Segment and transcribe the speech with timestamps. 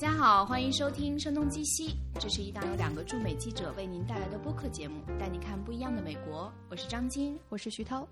[0.00, 6.50] 家好，欢迎收听《声东击西》，这是一档由两个驻美记者为您带来的播客节目，带你看不一样的美国。
[6.70, 8.08] 我是张晶，我是徐涛。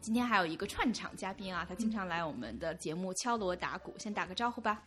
[0.00, 4.84] 今天还有一个串场嘉宾啊，他经常来我们的节目敲锣打鼓，先打个招呼吧。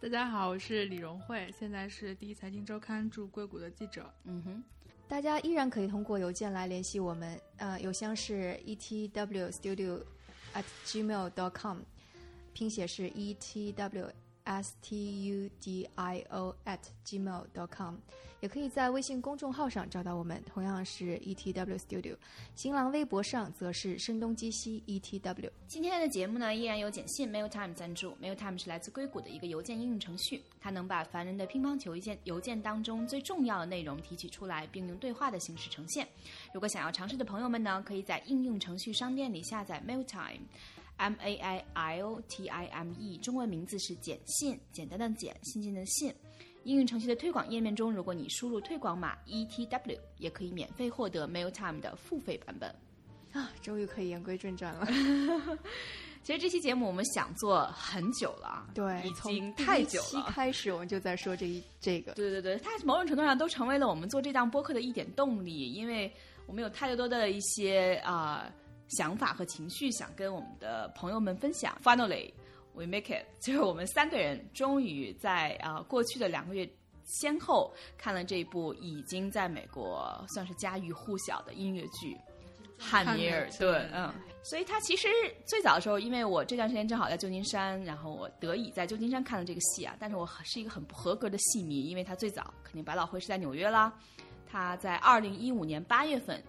[0.00, 4.10] 大家好，我是李荣慧，现在是第一财经周刊驻硅谷的记者。
[4.24, 4.64] 嗯哼，
[5.06, 10.02] 大家依然可以通过邮件来联系我们，呃，邮箱是 etwstudio
[10.54, 11.80] at gmail dot com，
[12.54, 14.10] 拼写是 etw。
[14.50, 17.94] S t u d i o at gmail dot com，
[18.40, 22.16] 也可以在微信公众号上找到我们，同样是 e t w studio。
[22.56, 25.48] 新浪微博上则是声东击西 e t w。
[25.68, 28.16] 今天的节目呢，依然有简信 Mailtime 赞助。
[28.20, 36.08] Mailtime 是来自硅谷的一个邮件应用程序，它能把烦人的乒乓球一件邮件当中最重要的内容提取出来，并用对话的形式呈现。
[36.52, 40.40] 如果想要尝试的朋友们呢，可以在应用程序商店里下载 Mailtime。
[41.00, 46.14] M A I I O T I M E，中文名字是简信，简单的简，信件的信。
[46.64, 52.68] 应用程序的推广页面中，如果你输入推广码 E T W，也可以免费获得 Mailtime 的付费版本。
[53.32, 54.86] 啊，终于可以言归正传了。
[56.22, 60.26] 其实这期节目我们想做很久了，对，已经太久了。
[60.28, 66.12] 开始我们就在说这一这个，对对对，它某种程度上都成为了我们做这档播客的一点动力，因为
[66.44, 68.52] 我们有太多的一些啊。
[68.90, 71.76] 想法和情绪想跟我们的朋友们分享。
[71.82, 72.32] Finally,
[72.74, 76.68] we make it， 就是我们三个人终于在啊过去的两个月
[77.04, 82.14] 先后看了这部已经在美国算是家喻户晓的音乐剧
[82.78, 83.84] 《汉密尔顿》。
[83.92, 85.08] 嗯，所以它其实
[85.44, 89.96] 最早的时候，因为我这段时间正好在旧金山，然后我得以在旧金山看了这个戏啊。
[89.98, 93.92] 但是我是一个很不合格的戏迷，因为它最早肯定百老汇是在纽约啦。
[94.46, 96.42] 它在二零一五年八月份。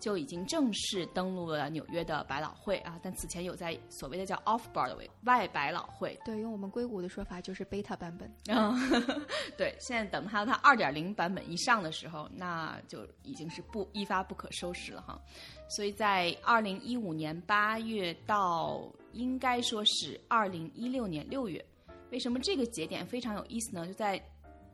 [0.00, 8.28] 就已经正式登陆了纽约的百老汇啊，但此前有在所谓的叫 Off Broadway 外百老汇，对，用我们硅谷的说法就是 Beta 版本。
[8.48, 8.74] 嗯，
[9.56, 15.20] 对，现在等到它二点零版本一上的时候，那就已经是不一发不可收拾了哈。
[15.68, 18.82] 所以在二零一五年八月到
[19.12, 21.64] 应该说是二零一六年六月，
[22.10, 23.86] 为什么这个节点非常有意思呢？
[23.86, 24.20] 就在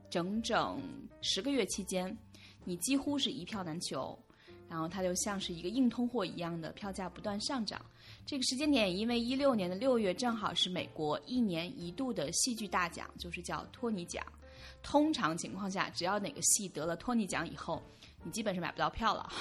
[0.09, 0.81] 整整
[1.21, 2.17] 十个月期间，
[2.65, 4.17] 你几乎是一票难求。
[4.69, 7.81] 然后它就像是一个硬通货一样的票价不断上涨。
[8.25, 14.25] 这个时间点，因为一六年的六月正好是美国一年一度的戏剧大奖，就是叫托尼奖。
[14.82, 17.82] 通常情况下，只要哪个戏得了托尼奖以后，
[18.27, 19.33] 你基本是买不到票了。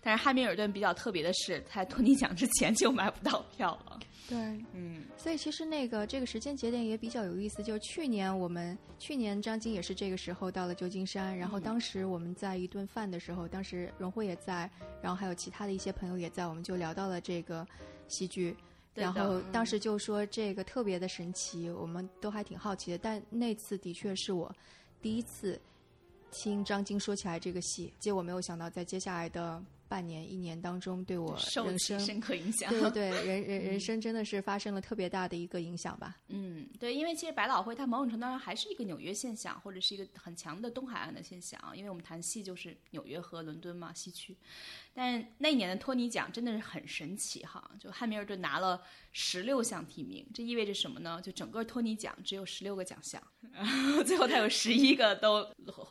[0.00, 4.00] 但是汉密尔顿比较特别的是，在托尼奖之前就买不到票了。
[4.26, 4.38] 对，
[4.72, 7.62] 嗯，所以其实那个这个时间节点也比较有意思。
[7.62, 14.70] 就是去年我们去年张晶也是这个时候到了旧金山，然后当时我们在一顿饭的时候，当时荣辉也在，
[15.02, 17.66] 然后还有其他的一些朋友也在，我们就聊到了这个
[18.06, 18.56] 戏剧，
[18.94, 22.98] 然后当时就说这个特别的神奇，我们都还挺好奇的。
[22.98, 24.54] 但那次的确是我
[25.02, 25.60] 第一次
[26.30, 29.62] 听张晶说起来这个戏，结果没有想到在接下来的。
[29.90, 31.36] 半年一年当中，对我
[31.66, 32.70] 人生深刻影响。
[32.70, 36.16] 对对对， 人人人生真的是发生了特别大的一个影响吧。
[36.28, 41.60] 嗯，对，因为其实百老汇它某种程度上还是一个纽约现象，或者是一个很强的东海岸的现象。
[41.74, 44.36] 因为我们谈戏就是纽约和伦敦嘛，西区。
[44.94, 48.80] 但那一年的托尼奖真的是很神奇哈，就汉密尔顿拿了
[49.10, 51.20] 十六项提名，这意味着什么呢？
[51.20, 53.20] 就整个托尼奖只有十六个奖项，
[54.06, 55.44] 最后他有十一个都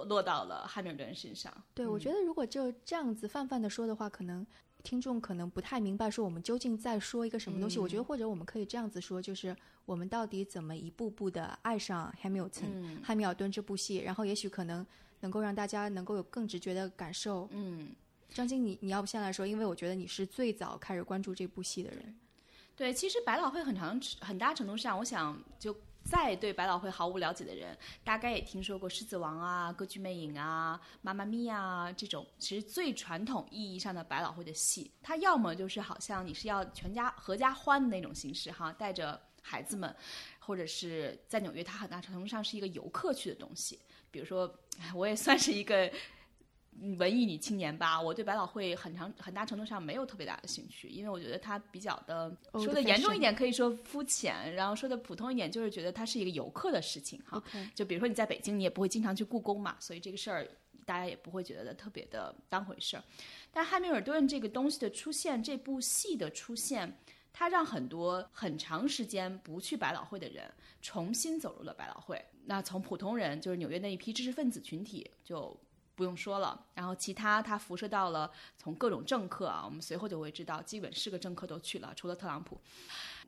[0.06, 1.54] 落到了汉密尔顿身上。
[1.74, 3.89] 对，我觉得如果就这样子泛泛的说。
[3.90, 4.46] 的话，可能
[4.84, 7.80] 听众可能不太明白，说我们究竟在说一个什么东西。
[7.80, 9.56] 我觉得，或者我们可以这样子说，就是
[9.86, 12.64] 我们到底怎么一步步的爱上《汉密尔顿》
[13.04, 14.86] 《汉密尔顿》这部戏，然后也许可能
[15.20, 17.50] 能够让大家能够有更直觉的感受。
[17.52, 17.90] 嗯，
[18.30, 22.16] 张晶，你你要不先来说，因为我觉得你是最早开始关注这部戏的人。
[22.76, 25.76] 对，其实百老汇很长很大程度上，我想就。
[26.10, 39.96] 再对百老汇毫无了解的人，大概也听说过《狮子王》啊、《歌剧魅影》啊、《妈妈咪呀》这种，其实最传统意义上的百老汇的戏，它要么就是好像你是要全家合家欢的那种形式哈，带着孩子们，
[40.40, 43.80] 或者是在纽约，它很大程度上是一个游客去的东西。
[44.10, 44.52] 比如说，
[44.96, 45.92] 我也算是一个。
[46.98, 57.44] 文艺女青年吧，我对百老汇很长很大程度上没有特别大的兴趣，因为我觉得它比较的说的严重一点可以说肤浅，然后说的普通一点就是觉得它是一个游客的事情哈。
[57.76, 60.48] 就比如说你在北京，你也不会经常去故宫嘛，所以这个事儿
[60.86, 63.04] 大家也不会觉得特别的当回事儿。
[63.52, 66.98] 但汉密尔顿这个东西的出现，这部戏的出现，
[67.34, 70.50] 它让很多很长时间不去百老汇的人
[70.82, 72.24] 重新走入了百老汇。
[72.46, 75.60] 那从普通人，就是纽约那一批知识分子群体就。
[76.00, 76.66] 不用说了。
[76.74, 82.58] 然后其他它辐射到了从各种政客啊，我们随后就会知道，基本是个政客都去了，除了特朗普。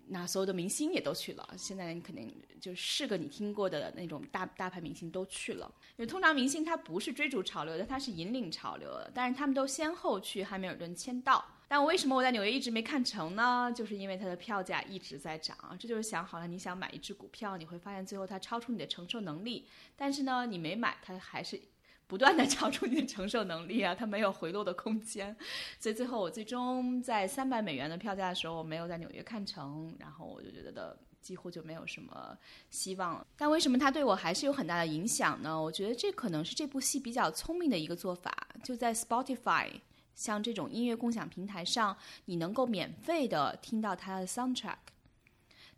[0.07, 5.71] 那所有的明星也都去了，现在你肯定就是个你听过的那种大大牌明星都去了。
[5.97, 11.44] 因为通常明星他不是追逐潮流的，他是引领潮流的，但是他们都先后去汉密尔顿签到。
[11.67, 13.71] 但为什么我在纽约一直没看成呢？
[13.74, 15.56] 就是因为它的票价一直在涨。
[15.79, 21.62] 这就是想好了，你想买一只股票，你会发现最后它超出你的承受能力，但是呢，你没买，它还是。
[22.11, 25.33] 不断的超 出你的承受能力啊，它没有回落的空间，
[25.79, 32.37] 所以最后我最终在三百美元的票价的时候，我没有在纽约看成，然后我就觉得几乎就没有什么
[32.69, 33.25] 希望了。
[33.37, 35.57] 但为什么它对我还是有很大的影响呢？
[35.57, 39.69] 我觉得这可能是这部戏比较聪明的一个做法，就在 Spotify
[40.13, 44.75] 像这种音乐共享平台上，你能够免费的听到它的 soundtrack。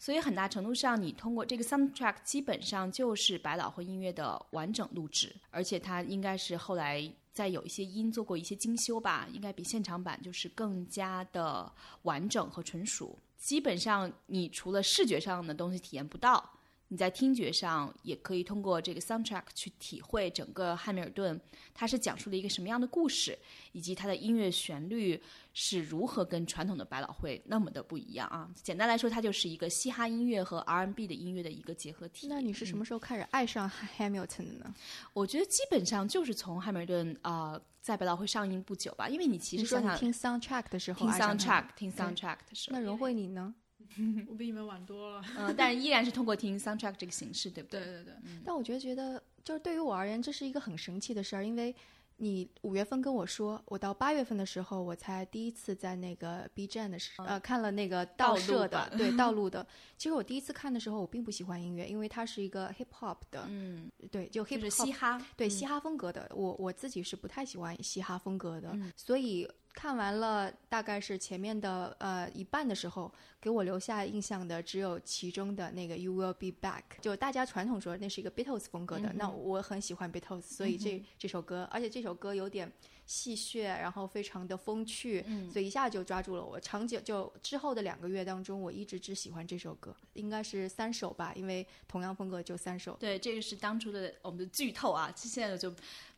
[0.03, 11.71] 所以很大程度上，你通过这个 soundtrack 基本上就是百老汇音乐的完整录制，而且它应该是后来在有一些音做过一些精修吧，应该比现场版就是更加的
[12.01, 13.17] 完整和纯熟。
[13.37, 16.51] 基本上你除了视觉上的东西体验不到。
[16.93, 21.41] 你在听觉上也可以通过这个 soundtrack 去体会整个汉密尔顿，
[21.73, 23.35] 它是讲述了一个什么样的故事，
[23.71, 25.19] 以及它的音乐旋律
[25.55, 28.47] 是如何跟传统的百老汇那么的不一样啊！
[28.61, 32.27] 简单来说，它就是一个嘻哈音乐和 R&B 的音乐的一个结合体。
[32.27, 33.67] 那你是什么时候开始爱上
[33.97, 34.75] Hamilton 的呢？
[35.13, 43.55] 我觉得基本上就是从汉密尔顿啊在百老汇上映不久吧，因为你其实说你听 soundtrack 的时候，听 soundtrack 听 soundtrack 的时候，那荣慧你呢？
[44.27, 47.79] 我比你们晚多了，嗯，但依然是通过听 soundtrack 这个形式，对不对？
[47.83, 48.13] 对对对。
[48.43, 51.75] 但我觉得，觉得就是对于我而言，这是一个很神奇的事儿，因为
[52.17, 59.65] 你五月份跟我说，我到八月份的时候，我才第一次在那个 B 站的时候，呃，看了那个盗摄的，对， 盗录的。
[59.97, 66.29] 其实我第一次看的时候，我并不喜欢音乐，因为它是一个 hip hop 的，嗯，对，就 hip hop 嘻哈，对，嘻哈风格的。
[66.35, 69.49] 我我自己是不太喜欢嘻哈风格的，所以。
[69.73, 73.11] 看完了，大概是前面的呃一半的时候，
[73.41, 82.71] 给我留下印象的只有其中的那个 You Will Be Back，就大家传统说那是一个 Beatles 风格的，那我很喜欢 Beatles，所以这这首歌，而且这首歌有点
[83.07, 86.59] 戏谑，然后非常的风趣，所以一下就抓住了我。
[86.59, 92.95] 长久就之后的两个月当中，我一直只喜欢这首歌，应该是三首吧，因为同样风格就三首。
[92.99, 95.73] 对，这个是当初的我们的剧透啊，现在就。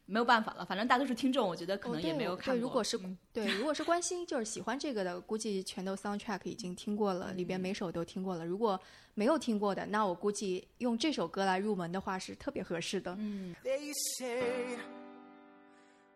[0.05, 2.55] 没有办法了，反正大多数听众，我觉得可能也没有看过。
[2.55, 2.99] 对，如果是
[3.33, 8.45] 对， 如果是关心就是喜欢这个的，估计全都 soundtrack 已经听过了，里边每首都听过了。
[8.45, 8.79] 如果
[9.15, 13.15] 没有听过的，那我估计用这首歌来入门的话是特别合适的。
[13.17, 13.55] 嗯。
[13.63, 14.77] They say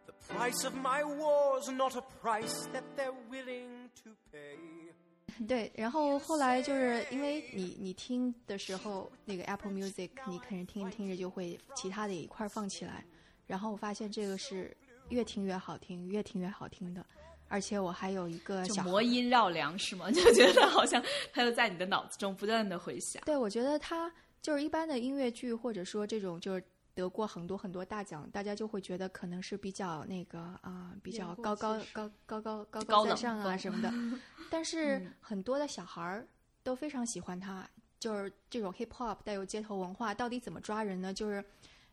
[0.05, 4.57] the price of my war's not a price that they're willing to pay.
[5.47, 13.05] 对，然后后来就是因为你你听的时候，那个 Apple Music，你可能听着听着就会其他的也一块放起来。
[13.49, 14.77] 然后我发现这个是
[15.09, 17.03] 越听越好听，越听越好听的，
[17.47, 20.09] 而且我还有一个小魔音绕梁是吗？
[20.13, 21.03] 就觉得好像
[21.33, 23.23] 它就在你的脑子中不断的回响。
[23.25, 26.63] 对，我觉得它就是一般的音乐剧，或者说这种就是
[26.93, 33.91] 得过很多很多大奖，大家就会觉得可能是比较那个啊，比较高高高高高高高在上啊什么的。
[34.51, 36.27] 但是很多的小孩儿
[36.61, 37.67] 都非常喜欢它，
[37.99, 41.11] 就是这种 hip hop 带有街头文化，到底怎么抓人呢？
[41.11, 41.43] 就是。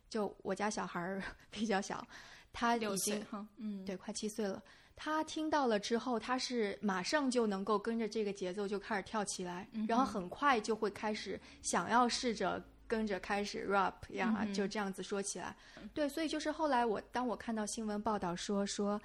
[0.09, 1.21] 就我家小孩儿
[1.51, 2.05] 比较小，
[2.53, 3.25] 他已经
[3.57, 4.61] 嗯，对，快七岁了。
[4.95, 15.55] 他听到了之后，他是马上就能够跟着这个节奏就开始跳起来，然后很快就会开始想要试着跟着开始 rap 呀，就这样子说起来。
[15.93, 18.99] 对，所以就是后来我当我看到新闻报道说说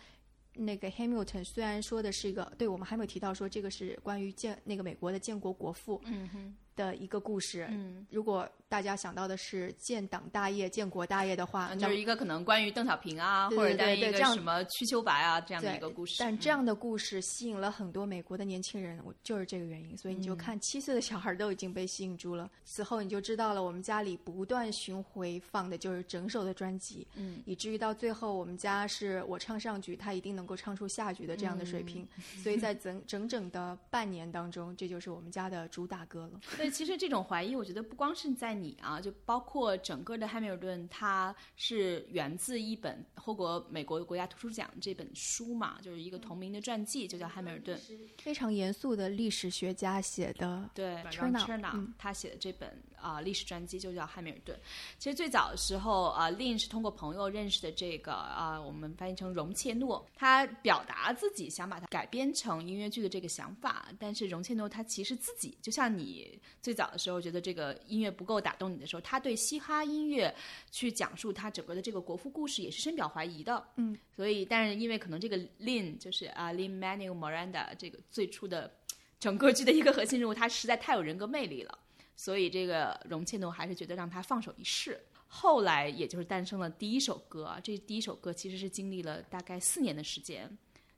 [0.55, 6.57] 那个 Hamilton 虽然说的是一个，对我们还没有提到说这个是关于建那个美国的建国国父，嗯哼。
[6.77, 7.67] 的一个故事。
[7.71, 16.17] 嗯，如果大家想到的是建党大业、建国大业的话，就是一个可能关于邓小平啊，或者对一个什么瞿秋白啊这样的一个故事。
[16.19, 19.97] 但这样的故事吸引了很多美国的年轻人，我就是这个原因。
[19.97, 22.51] 所以你就看七岁的小孩都已经被吸引住了。
[22.65, 32.09] 此后你就知道了，我们家里不断巡回放的就是整首的专辑，嗯，以至于到最后我们家是我唱上句，他一定能够唱出下句的这样的水平。
[32.43, 36.41] 所以在整整整的半年当中，这就是我们家的主打歌了。
[36.63, 37.57] 对，其实这种怀疑。
[37.57, 47.79] 我觉得不光是在你啊，就包括整个的汉密尔顿，它是源自一本获过美国国家图书奖这本书嘛，就是一个同名的传记，就叫汉密尔顿，
[48.19, 50.71] 非常严肃的历史学家写的。
[50.75, 54.59] 对，Chernow，他写的这本啊历史传记就叫汉密尔顿。
[54.99, 70.35] 其实最早的时候啊，Lin 是通过朋友认识的这个啊，我们翻译成容切诺，他他表达自己想把它改编成音乐剧的这个想法，但是容切诺他其实自己就像你最早的时候觉得这个音乐不够打动你的时候，他对嘻哈音乐
[70.71, 73.63] 去讲述他整个的这个国父故事也是深表怀疑的。
[73.77, 78.73] 嗯，所以但是因为可能这个 Lin 就是啊 Lin Manuel Miranda 这个最初的
[79.21, 81.79] 整个剧的一个核心人物，他实在太有人格魅力了，
[82.15, 85.01] 所以这个容切诺还是觉得让他放手一试。
[85.27, 90.47] 后来，也就是诞生了第一首歌，这第一首歌其实是经历了大概四年的时间，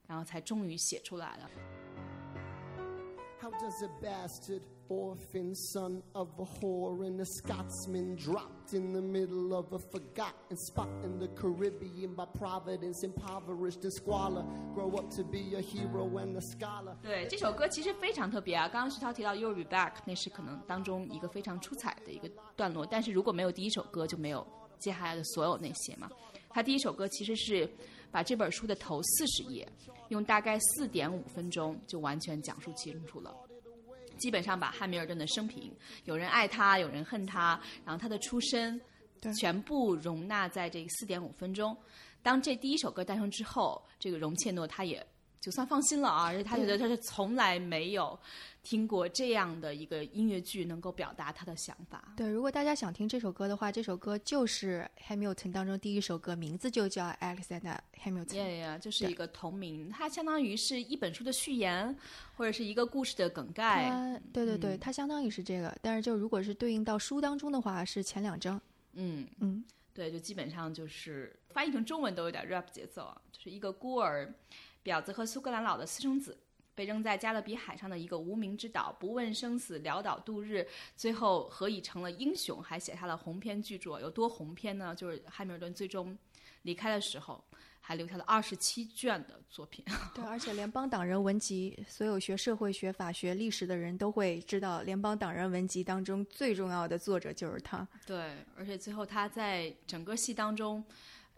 [0.08, 1.50] 然后才终于写出来了。
[3.40, 9.54] How does a bastard orphan son of a whore and a Scotsman dropped in the middle
[9.54, 15.24] of a forgotten spot in the Caribbean by providence, impoverished and squalor, grow up to
[15.24, 16.96] be a hero and a scholar?
[17.02, 18.68] 对这首歌其实非常特别啊！
[18.68, 24.46] 刚刚徐涛提到《You'll Be Back》，那是可能当中一个非常出彩的一个段落，但是如果没有第一首歌，就没有
[24.78, 26.10] 接下来的所有那些嘛。
[26.50, 27.68] 他第一首歌其实是
[28.12, 29.66] 把这本书的头四十页，
[30.08, 33.34] 用大概四点五分钟就完全讲述清楚了。
[34.24, 35.70] 基本上把汉密尔顿的生平，
[36.06, 38.80] 有人爱他，有人恨他，然后他的出身，
[39.38, 41.76] 全部容纳在这四点五分钟。
[42.22, 45.06] 当这第一首歌诞生之后，这个容切诺他也
[45.44, 48.18] 就算放心了啊，而且他觉得他是从来没有
[48.62, 52.14] 听过这样的一个音乐剧能够表达他的想法。
[52.16, 58.24] 对，如果大家想听这首歌的话，这首歌就是《Hamilton》当中第一首歌，名字就叫《Alexander Hamilton》。
[58.34, 61.94] 耶耶，就是一个同名，它相当于是一本书的序言，
[62.36, 63.90] 或者是一个故事的梗概。
[64.32, 68.58] 对对对对，它相当于是这个，但是就如果是对应到书当中的话，是前两章。
[68.94, 74.32] 嗯嗯，对，就基本上就是翻译成中文都有点 rap 节奏啊，就是一个孤儿。
[74.84, 76.36] 婊子和苏格兰佬的私生子
[76.74, 82.62] 被扔在加勒比海上的一个无名之岛，不问生死，潦倒度日，最后何以成了英雄？
[82.62, 84.94] 还写下了鸿篇巨作，有多鸿篇呢？
[84.94, 86.18] 就是汉密尔顿最终
[86.62, 87.42] 离开的时候，
[87.80, 89.84] 还留下了二十七卷的作品。
[90.14, 97.86] 对，而且联邦党人文集，所有学社会学、法学、历史的人都会知道，联邦党人文集当中最重要的作者就是他。
[98.04, 100.84] 对，而且最后他在整个戏当中。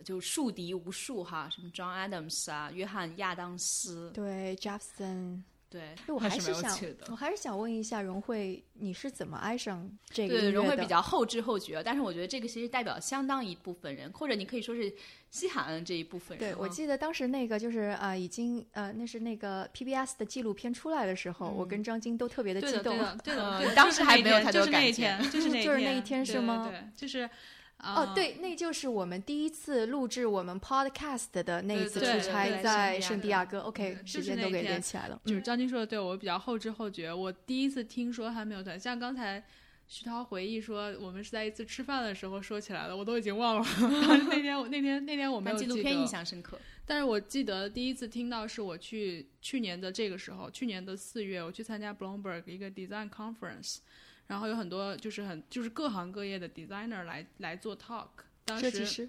[0.04, 14.94] 就树敌无数哈，什么 John Adams 啊，约翰亚当斯，对 Jefferson，对，我还是想，我还是想问一下荣慧，你是怎么爱上这个对，荣慧比较后知后觉，但是我觉得这个其实代表相当一部分人，或者你可以说是
[15.30, 16.52] 西海岸这一部分人。
[16.52, 22.96] 对，我记得当时那个就是啊、呃，已经呃，那是那个 PBS 的纪录片出来的时候，嗯、我跟张晶都特别的激动。
[22.96, 26.68] 对的，对的，当时还没有太多感觉，就是那就是那一天 是吗？
[26.70, 27.28] 对，就是。
[27.78, 33.58] 哦，对，那就是我们第一次录制我们 podcast 的那一次出差，在圣地亚哥。
[33.58, 35.20] 嗯 OK，时间都给连起来了。
[35.24, 37.12] 就是张晶说的对，我比较后知后觉。
[37.12, 39.42] 我第一次听说汉密尔顿，像刚才
[39.86, 43.66] 徐涛回忆说，我们是在一次吃饭的时候说起来的，我都已经忘了。
[44.30, 53.78] 那天我那天那天我没有纪录片印象深刻，但是我记得第一次听到是我去去年的这个时候，去年的四月，我去参加 Bloomberg 一个 design conference，
[54.26, 58.08] 然后有很多就是很就是各行各业的 designer 来来做 talk。
[58.44, 59.08] 当时，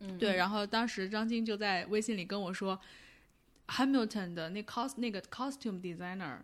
[0.00, 2.80] 嗯，对，然后当时张晶就在微信里跟我说
[3.68, 6.38] ，Hamilton 的那 cos 那个 costume designer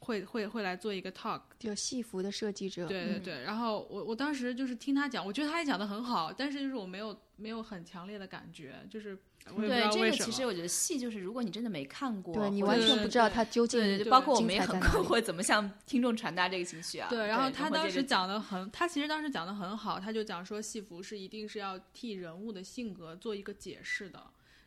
[0.00, 2.86] 会会会来做一个 talk，就戏服的设计者。
[2.86, 9.16] 对对对，然后我我当时就是听他讲，我觉得他也讲的很好，但是就是我没有没有很强烈的感觉，就是
[9.54, 10.24] 我也不知道为什么。
[10.24, 17.08] 其实我觉得戏就是，如果你真的没看过，对你完全不知道他究竟对对，包括我们也很困惑，怎么向听众传达这个情绪啊？
[17.10, 24.22] 对，然后他当时讲的很，他其实当时讲的很好，他就讲说戏服是一定是要替人物的性格做一个解释的。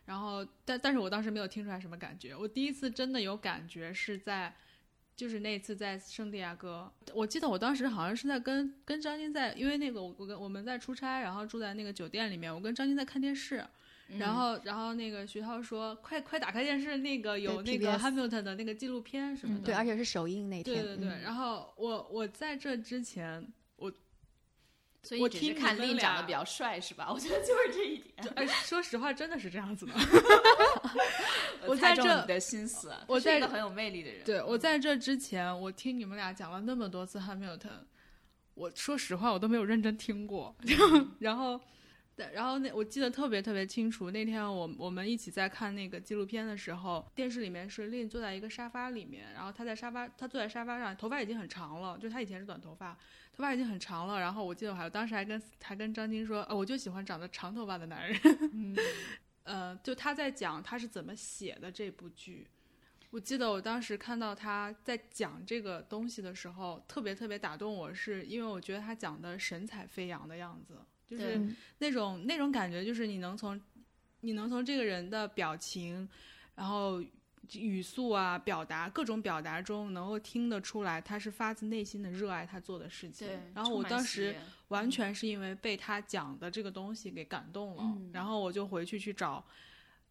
[0.06, 2.34] 然后，但但是我当时没有听出来什么感觉。
[2.34, 4.56] 我第一次真的有感觉是在，
[5.18, 6.90] 就是那次在圣地亚哥。
[7.14, 13.66] 我记得我当时好像是在跟跟张晶在，因为那个我我跟我们在出差，然后住在那个酒店里面，我跟张晶在看电视。
[14.18, 19.64] 然后，然后那个徐涛说：“快快打开电视，那个有那个 Hamilton 的那个纪录片什么的。
[19.64, 20.76] 嗯”对，而且是首映那天。
[20.76, 21.10] 对对对。
[21.22, 23.46] 然后我我在这之前，
[23.76, 23.92] 我
[25.04, 27.12] 所以我只是看令长得比较帅是吧？
[27.12, 28.34] 我觉得就是这一点。
[28.36, 29.94] 哎，说实话，真的是这样子的。
[31.68, 34.24] 我在这你的心思，我是一个很有魅力的人。
[34.24, 37.84] 对，我在这之前，我听你们俩讲了那么多次 Hamilton，
[38.54, 40.56] 我说实话，我都没有认真听过。
[41.20, 41.60] 然后。
[42.18, 52.94] 对，然后那我记得特别特别清楚，那天我我们一起在看那个纪录片的时候，电视里面是令坐在一个沙发里面，然后他在沙发，他坐在沙发上，头发已经很长了，就他以前是短头发，
[53.32, 54.20] 头发已经很长了。
[54.20, 58.20] 然后我记得我还当时还跟还跟张晶说，呃，我就喜欢长得长头发的男人。
[58.52, 58.76] 嗯，
[59.46, 62.48] 呃，就他在讲他是怎么写的这部剧，
[63.12, 70.80] 我记得我当时看到他在讲这个东西的时候，特别特别打动我，是因为我觉得他讲的神采飞扬的样子。
[71.10, 71.42] 就是
[71.80, 73.60] 那种那种感觉，就是你能从，
[74.22, 76.08] 你能从这个人的表情，
[76.56, 77.02] 然后
[77.54, 83.28] 语速啊、表达各种表达中能够听得出来，他是发自内心的热爱他做的事情。
[83.28, 84.36] 对，然后我当时
[84.68, 89.44] 完全是因为被他讲的这个东西给感动了，嗯然后我就回去去找。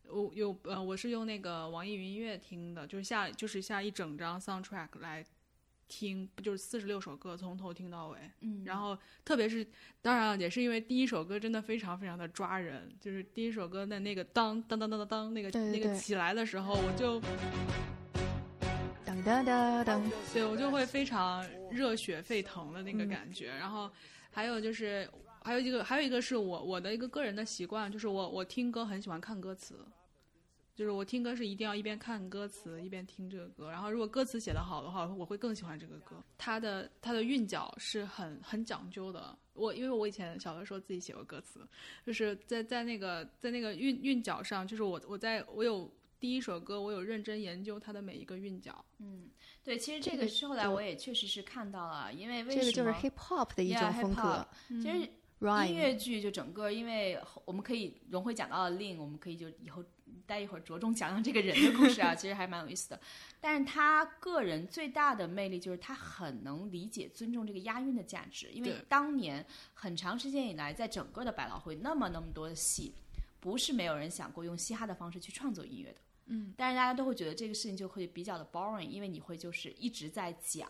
[0.09, 5.27] 我有呃，我是用那个网易云音乐听的，就是下就是下一整张 soundtrack 来
[5.89, 8.19] 听，就是四十六首歌从头听到尾。
[8.41, 9.67] 嗯，然后特别是，
[10.03, 17.21] 当然了，也是因为第一首歌真的非常非常的抓人，就是第一首歌的那个当当当当当当那个那个起来的时候，我就
[19.05, 23.49] 当当当当，对我就会非常热血沸腾的那个嗯感觉。
[23.49, 23.91] 然后
[24.31, 25.09] 还有就是
[25.43, 29.75] 还有一个还有一个是我我的一个个人的习惯，就是我我听歌很喜欢看歌词。
[30.77, 36.23] 就是我听歌是一定要一边看歌词一边听这个歌，然后如果歌词写得好的话，我会更喜欢这个歌。
[36.37, 39.35] 它的它的韵脚是很很讲究的。
[39.55, 41.67] 我因为我以前小的时候自己写过歌词，
[42.05, 45.91] 就是在在那个在那个韵韵脚上，就是我我在我有
[46.21, 48.85] 第一首歌，我有认真研究它的每一个韵脚。
[48.99, 49.31] 嗯，
[49.65, 55.09] 对，其实这这个个是后来我也确实是看到了，因为为这个就是 hip hop 的一种风格其实
[55.69, 55.75] 音。
[55.75, 59.83] 乐剧就整个，因为我们可以融会讲到了令，我们可以就以后
[60.27, 63.01] 待一会儿着重讲讲这个人的故事啊， 其实还蛮有意思的。
[63.41, 69.45] 但是他个人最大的魅力就是他很能理解、尊重这个押韵的价值，因为当年
[69.75, 72.95] 很长时间以来，在整个的百老汇那么那么多的戏，
[73.41, 76.01] 不是没有人想过用嘻哈的方式去创作音乐的。
[76.29, 80.69] 嗯，但是大家都会觉得这个事情就会比较的 boring，因为你会就是一直在讲，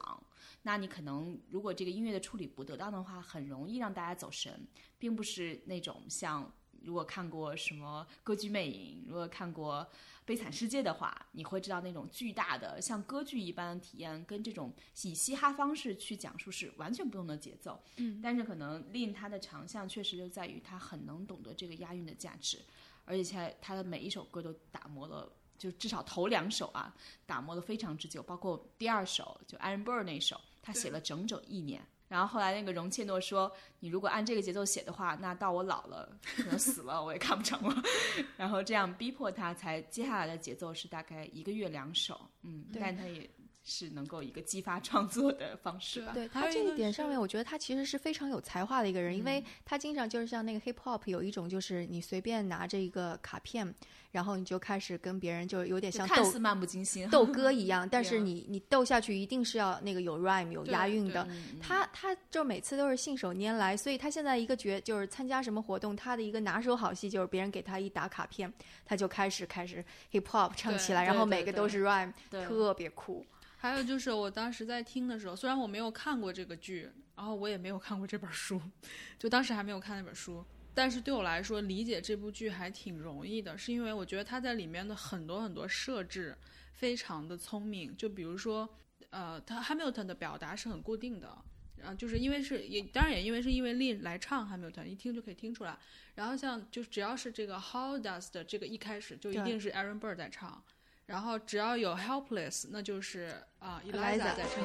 [0.63, 4.67] 那你可能如果这个音乐的处理不得当的话，很容易让大家走神，
[4.99, 6.53] 并不是那种像
[6.87, 9.81] 如果看过什么《歌剧魅影》，如果看过
[10.25, 17.83] 《悲惨世界》的话，你会知道那种巨大的像歌剧一般的体验，跟这种以嘻哈方式去讲述是完全不同的节奏。
[17.97, 22.61] 嗯，但是可能令他的长项确实就在于他很能懂得这个押韵的价值，
[23.05, 25.31] 而且他的每一首歌都打磨了。
[25.59, 31.83] 就至少头两首啊，打磨的非常之久，包括第二首就 Aaron Burr 那首，他写了整整一年。
[32.09, 37.83] 然后后来那个容切诺说：“你如果按这个节奏写的话，那到我老了，可能死了，我也看不成了。
[38.37, 43.29] ”然后这样逼迫他，才接下来的节奏是大概一个月两首，嗯，但他也
[43.69, 46.13] 是能够一个激发创作的方式吧。
[46.15, 53.75] 对他这一点上面，我觉得他其实是非常有才华的一个人，因为他经常就是像那个 hip hop 有一种，就是你随便拿着一个卡片，
[54.13, 61.27] 然后你就开始跟别人就有点像斗看似漫不经心，斗歌一样，但是你你斗下去一定是要那个有 rhyme 有押韵的。
[61.29, 68.53] 嗯他他就每次都是信手拈来，所以他现在一个角就是参加什么活动，他的一个拿手好戏就是别人给他一打卡片，
[68.85, 73.27] 他就开始开始 hip hop 唱起来，然后每个都是 rhyme，特别酷。
[73.57, 78.61] 还有就是我当时在听的时候，虽然我没有看过这个剧，然后我也没有看过这本书，
[79.19, 86.37] 就当时还没有看那本书，但是对我来说理解这部剧还挺容易的，是因为我觉得它在里面的很多很多设置
[86.73, 88.69] 非常的聪明，就比如说，
[89.11, 91.37] 呃，他 Hamilton 的表达是很固定的。
[91.79, 95.79] 然后就是因为是也当然也因为是因为 Lin 来唱 Hamilton，一听就可以听出来。
[96.15, 100.65] 然后像就只要是这个 How Does 的这个一开始就一定是 Aaron Burr 在唱，
[101.07, 104.65] 然后只要有 Helpless，那就是啊、Eliza Eliza 在唱。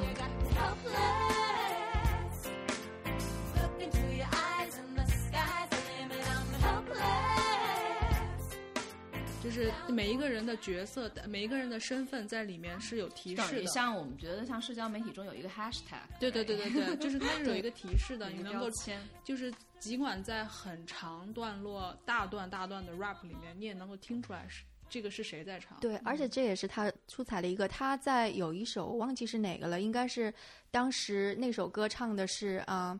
[9.44, 13.68] 就是每一个人的角色、每一个人的身份在里面是有提示的。
[13.68, 25.80] 像我们觉得像社交媒体中有一个 hashtag，对对对对对，就是它是有一个提示的，一个你能够标签，就是尽管在很长段落、大段大段的 rap 里面，你也能够听出来是这个是谁在唱。
[25.80, 27.66] 对，而且这也是他出彩的一个。
[27.66, 30.32] 他在有一首我忘记是哪个了，应该是
[30.70, 33.00] 当时那首歌唱的是啊、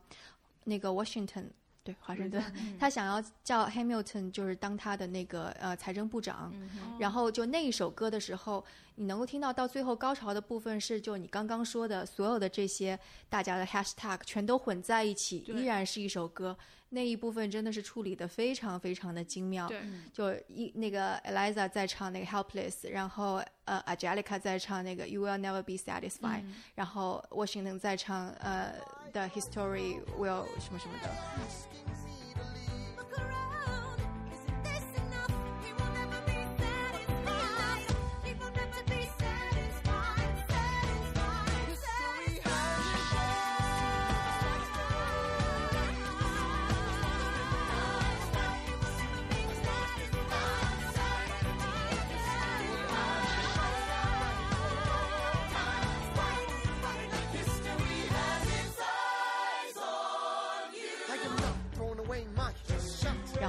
[0.64, 1.44] 那个 Washington。
[1.84, 2.40] 对，华盛顿，
[2.78, 6.52] 他想要叫 Hamilton，就是当他的那个呃财政部长，
[6.98, 8.64] 然后就那一首歌的时候，
[8.94, 16.56] 你能够听到到最后高潮的部分是，就你刚刚说的所有的这些大家的 hashtag 全都混在一起，依然是一首歌。
[16.94, 19.66] 那一部分真的是处理的非常非常的精妙。
[19.66, 19.80] 对，
[20.12, 28.74] 就一那个 Eliza 在唱那个 Helpless，然后呃 Angelica 在唱那个 You Will Never Be Satisfied，、然后 Washington 在唱呃
[29.13, 31.09] The History Will 什么什么的。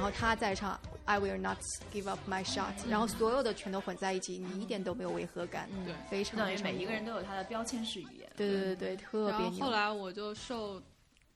[0.04, 1.58] 后他在唱 I will not
[1.92, 8.30] give up my shot，、然后所有的全都混在一起，你一点都没有违和感，嗯对非常等于非常有每一个人都有他的标签式语言。
[8.36, 9.40] 对对对对，特别牛。
[9.40, 10.82] 然后后来我就受，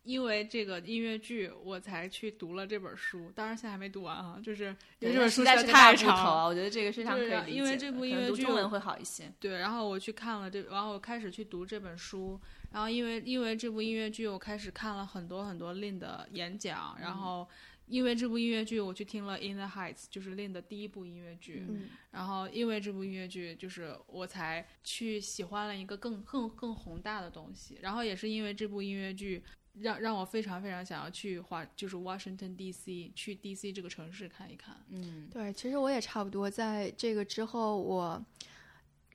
[0.04, 3.30] 因为这个音乐剧，我才去读了这本书。
[3.34, 7.50] 当然现在还没读完啊，就是因为这本书实在是太大部头啊，我觉得这个非常可以理解的。
[7.50, 9.30] 因为这部音乐剧中文会好一些。
[9.38, 12.40] 对，然后我去看了这，然后我开始去读这本书，
[12.72, 17.46] 然后因为因为这部音乐剧，我开始看了很多很多 Lin 的演讲，然后
[17.88, 27.78] 因为这部音乐剧，我去听了《In the Heights》，就是 Lin 的第一部音乐剧，嗯，然后因为这部音乐剧，就是我才去喜欢了一个更更更宏大的东西。
[27.80, 29.42] 然后也是因为这部音乐剧，
[29.74, 33.12] 让让我非常非常想要去华，就是 Washington D.C.
[33.14, 33.72] 去 D.C.
[33.72, 34.76] 这个城市看一看。
[34.90, 38.24] 嗯，对，其实我也差不多，在这个之后，我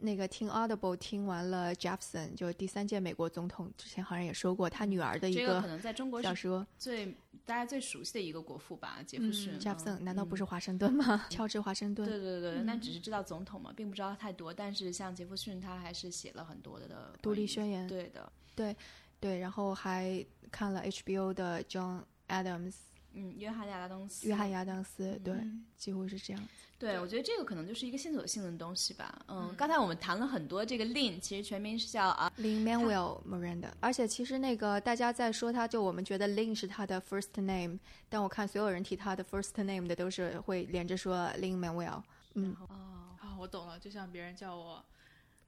[0.04, 6.68] 那个听 Audible 听完了 Jefferson，就是第三届美国总统，之前好像也说过他女儿的一这个可能在中国小说。
[6.78, 9.54] 最大家最熟悉的一个国父吧，杰弗逊。
[9.54, 11.26] 嗯 Jefferson 嗯难道不是华盛顿吗？
[11.32, 12.06] 乔治华盛顿。
[12.06, 14.54] 对对对，那只是知道总统嘛，并不知道太多。
[14.54, 18.76] 但是像杰弗逊，他还是写了很多的的独立宣言对的，对
[19.22, 22.74] 对，然后还看了 HBO 的 John Adams，
[23.14, 26.44] 嗯，约翰亚当斯，约翰亚当斯，对，嗯几乎是这样。
[26.84, 29.24] 对，我觉得这个可能就是一个线索性的东西吧。
[29.30, 44.84] 嗯，刚才我们谈了很多这个 Lin，其实全名是叫啊 Lin Manuel Miranda，而且其实那个大家在说他，就我们觉得 Lin 是他的 first name，但我看所有人提他的 first name 的都是会连着说 Lin Manuel，嗯，哦，啊，我懂了，就像别人叫我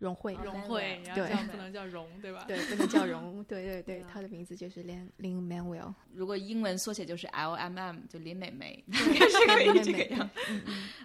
[0.06, 2.46] 荣惠，哦荣 Manuel 慧，然后对这样不能叫融，对吧？
[2.48, 10.30] 对，不能叫融， 对对对他的名字就是 Lin Lin Manuel，如果英文缩写就是 L M M，就林美美， 应该是可以林美美这个样。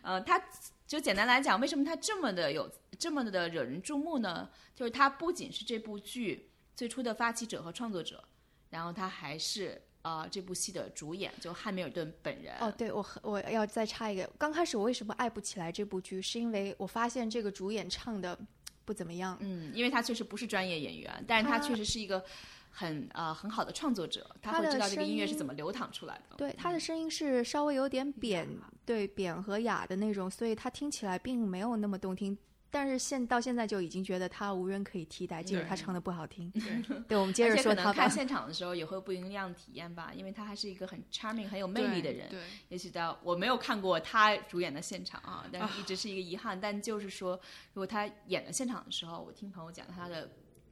[0.02, 0.42] 呃，他
[0.86, 4.50] 就简单来讲，为什么他这么的有这么的惹人注目呢？
[4.74, 8.22] 就是他不仅是这部剧最初的发起者和创作者，
[8.70, 12.54] 然后他还是呃这部戏的主演，就汉密尔顿本人。
[12.58, 18.38] 哦，对我很我要再插一个，刚开始我为什么爱不起来这部剧，是因为我发现这个主演唱的
[18.84, 22.24] 不怎么样，嗯，因为他确实不是专业演员，但是他他确实是一个
[22.70, 26.36] 很呃很好的创作者，他会知道这个音乐是怎么流淌出来的。
[26.36, 28.48] 对，他的声音是稍微有点扁，
[28.84, 32.36] 对扁和哑的那种，所以他听起来并没有那么动听。
[32.70, 36.50] 但是现到现在就已经觉得他无人可以替代，即使他唱的不好听。
[36.52, 38.08] 对 对，我们接着说他看。
[38.08, 42.28] 现场的时候也会不一样体验吧，因为他还是一个很 charming、很有魅力的人。
[42.28, 46.60] 对，也许到我没有看过他主演的现场啊，但是一直是一个遗憾。
[46.60, 47.34] 但就是说，
[47.72, 50.30] 如果他演的现场的时候，我听朋友讲他的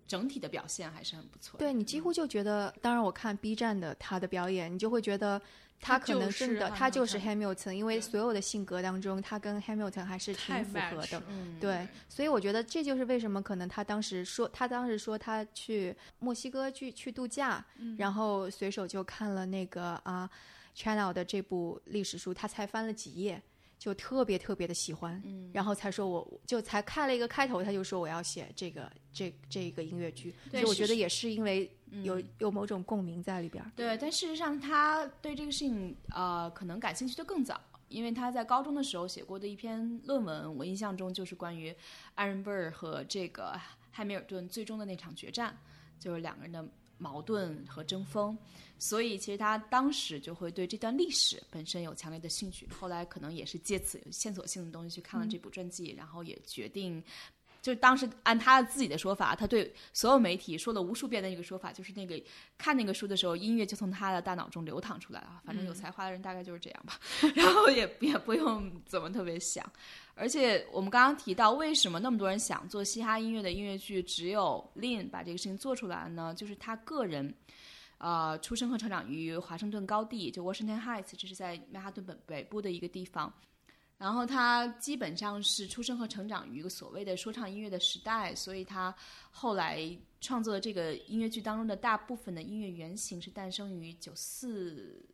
[0.08, 1.64] 整体的表现还是很不错的。
[1.64, 5.38] 对你几乎就觉得，当然我看 B 站的他的表演，你就会觉得
[5.80, 7.18] 他他可能真的他就是。
[7.18, 11.22] Hamilton 因为所有的性格当中，他跟 Hamilton 还是挺符合的
[11.60, 17.62] 对，所以我觉得这就是为什么可能他当时说，他当时说他去墨西哥去去度假，
[17.98, 20.30] 然后随手就看了那个啊
[20.74, 23.42] Channel 的这部历史书，他才翻了几页，
[23.78, 25.50] 就特别特别的喜欢，嗯。
[25.52, 31.70] 然后才说我就才看了一个开头，他就说我要写这个这这个音乐剧，所以我觉得也是因为
[32.02, 32.24] 有、嗯。
[32.38, 33.70] 有某种共鸣在里边儿。
[33.76, 41.74] 对，但事实上他对这个事情呃可能感兴趣的更早，因为他在高中的时候写过的一篇论文，我印象中就是关于
[42.14, 43.58] 艾伦贝尔和这个
[43.90, 45.56] 汉密尔顿最终的那场决战，
[45.98, 46.66] 就是两个人的
[46.98, 48.36] 矛盾和争锋。
[48.78, 57.02] 所以其实他当时就会对这段历史本身有强烈的兴趣，后来可能也是借此线索性的东西去看了这部传记，然后也决定。
[57.60, 62.20] 就是当时按他自己的说法，他对所有媒体说了无数遍的一个说法，就是那个
[62.56, 65.40] 看那个书的时候，音乐就从他的大脑中流淌出来了。
[65.44, 66.98] 反正有才华的人大概就是这样吧，
[67.34, 69.64] 然后也也不用怎么特别想。
[70.14, 76.34] 而且我们刚刚提到，为什么那么多人想做嘻哈音乐的音乐剧，只有 Lin 把这个事情做出来了呢？
[76.34, 77.34] 就是他个人。
[78.00, 83.34] 呃，出生和成长于华盛顿高地，就 Washington Heights，这是在曼哈顿本北部的一个地方。
[83.98, 88.94] 然后他基本上是出生和成长于一个所谓的说唱音乐的时代，所以他
[89.30, 95.04] 后来创作的这个音乐剧当中的大部分的音乐原型是诞生于九四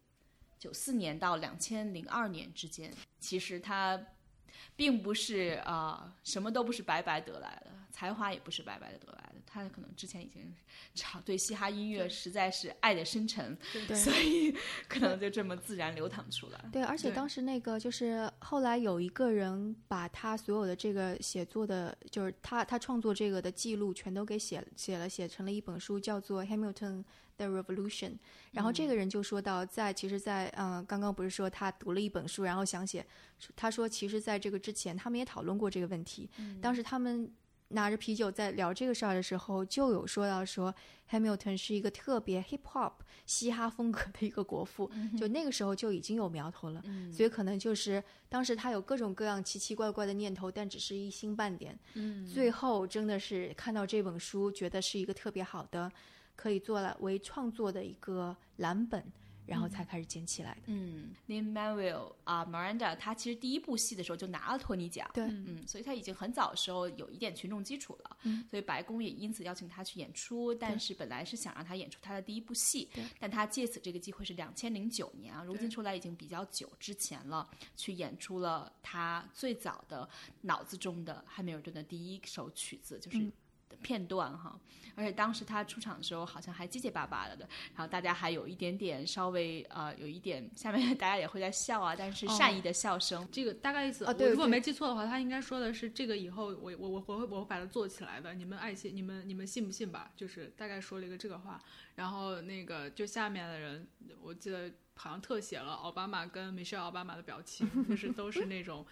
[0.59, 2.93] 九四年到两千零二年之间。
[3.19, 3.99] 其实他
[4.77, 9.41] 并不是啊、什么都不是白白得来的，才华也不是白白的得来的。
[9.47, 10.53] 他可能之前已经
[10.97, 14.53] 炒对嘻哈音乐实在是爱的深沉，对 所以
[14.89, 16.65] 可能就这么自然流淌出来。
[16.73, 27.05] 对，而且当时那个就是后来有一个人把他所有的这个写作的，就是他他创作这个的记录全都给写写了，写成了一本书，叫做《Hamilton
[27.37, 28.11] the Revolution》。
[28.51, 33.07] 然后这个人就说到，在其实在，嗯、刚刚不是说他读了一本书，然后想写，
[33.55, 36.29] 他说其实在这个之前他们也讨论过这个问题，
[36.61, 37.33] 当时他们。
[37.69, 40.75] 拿着啤酒在聊这个事儿的时候，就有说到说
[41.11, 42.93] Hamilton 是一个特别 hip hop
[43.27, 46.83] 嘻哈风格的一个国父，就那个时候就已经有苗头了。
[47.13, 51.79] 所以可能就是当时他有各种各样奇奇怪怪的念头，但只是一星半点。
[51.95, 55.91] 嗯，最后真的是看到这本书，觉得是一个特别好的，
[56.37, 59.03] 可以做了为创作的一个蓝本，
[59.47, 60.61] 然后才开始捡起来的。
[60.67, 65.11] 嗯 l i n Manuel 啊、Miranda，他其实第一部戏的时候就拿了托尼奖。
[65.13, 68.17] 对嗯，所以他已经很早的时候有一点群众基础了。
[68.23, 80.09] 嗯，所以白宫也因此邀请他去演出，但是本来是想让他演出他的第一部戏，但他借此这个机会是两千零九年啊，如今出来已经比较久之前了，去演出了他最早的
[80.43, 83.31] 脑子中的汉密尔顿的第一首曲子，就是。
[83.85, 84.59] 片段哈，
[84.97, 93.29] 而且当时他出场的时候好像还结结巴巴的的，然后大家还有一点点稍微呃有一点，下面大家也会在笑啊，但是善意的笑声。
[93.31, 100.11] 这个大概意思，啊对我如果没记错的话，他应该说的是这个以后我我我我会我会把它做起来的，你们爱信你们你们信不信吧？
[100.17, 101.61] 就是大概说了一个这个话，
[101.97, 103.87] 然后那个就下面的人，
[104.23, 108.87] 我记得好像特写了奥巴马跟 Michelle 奥巴马的表情，就是都是那种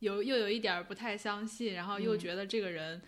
[0.00, 3.02] 有又有一点儿不太相信，然后又觉得这个人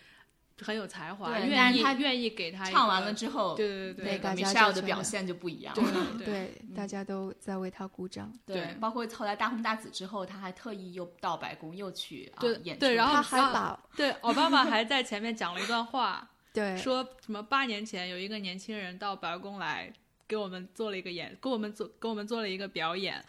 [0.60, 6.06] 很有才华，愿意是他愿意给他唱完了之后，对对对那个 Michelle 的表现就不一样对了。
[6.18, 8.32] 对对，大家都在为他鼓掌。
[8.44, 12.80] 对包括后来大红大紫之后，他还特意又到白宫又去啊演出。
[12.80, 16.28] 对然后他还把对，奥巴马还在前面讲了一段话。
[16.52, 19.92] 对说什么八年前有一个年轻人到白宫来
[20.26, 23.24] 给我们做了一个演，给我们做给我们做了一个表演，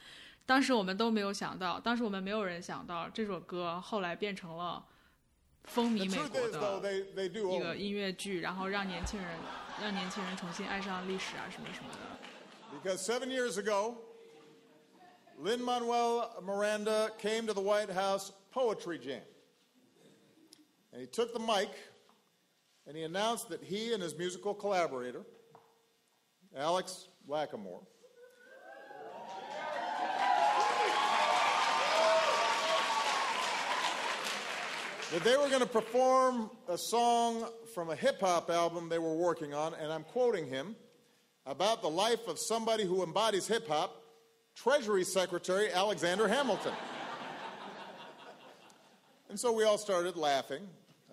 [0.46, 4.84] 当时我们都没有想到，当时我们没有人想到这首歌后来变成了
[5.69, 7.79] 风靡 The 美 truth 国 is, though, 的 they, they do 一 own 个 it.
[7.79, 9.29] 音乐剧，然后让年轻人
[9.81, 11.99] 让年轻人重新爱上历史啊什么什么的。
[12.83, 13.97] Because seven years ago,
[15.39, 19.23] Lin Manuel Miranda came to the White House Poetry Jam.
[20.93, 21.71] And he took the mic
[22.87, 25.25] and he announced that he and his musical collaborator,
[26.57, 27.85] Alex Lackamore,
[35.12, 39.16] That they were going to perform a song from a hip hop album they were
[39.16, 40.76] working on, and I'm quoting him
[41.46, 44.04] about the life of somebody who embodies hip hop,
[44.56, 46.74] Treasury Secretary Alexander Hamilton.
[49.30, 50.62] and so we all started laughing,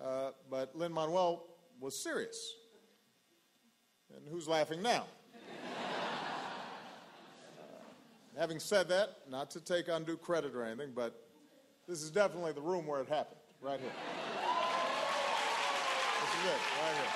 [0.03, 1.43] uh, but Lin Manuel
[1.79, 2.53] was serious.
[4.15, 5.05] And who's laughing now?
[8.37, 11.19] Having said that, not to take undue credit or anything, but
[11.87, 13.91] this is definitely the room where it happened, right here.
[16.19, 17.11] This is it, right here.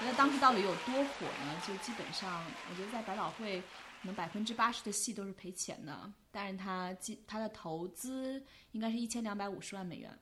[0.00, 1.60] 那当时到底有多火呢？
[1.66, 3.60] 就基本上，我觉得在百老汇，
[4.00, 10.16] 可能百分之八十的戏都是赔钱的，但是他基他的投资应该是一千两百五十万美元，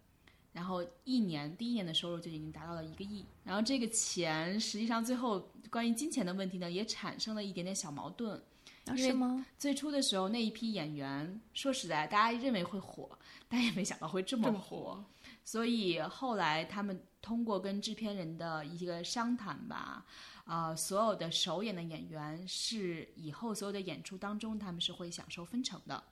[0.53, 8.43] 然后一年第一年的收入就已经达到了一个亿，然后这个钱实际上最后关于金钱的问题呢，也产生了一点点小矛盾。
[8.87, 9.45] 啊因为是吗？
[9.59, 13.11] 最初的时候，那一批演员，说实在，大家认为会火，
[13.49, 15.05] 但也没想到会这么火。
[15.45, 20.05] 所以后来他们通过跟制片人的一个商谈吧，
[20.45, 26.03] 呃，所有的首演的演员是以后所有的演出当中，他们是会享受分成的。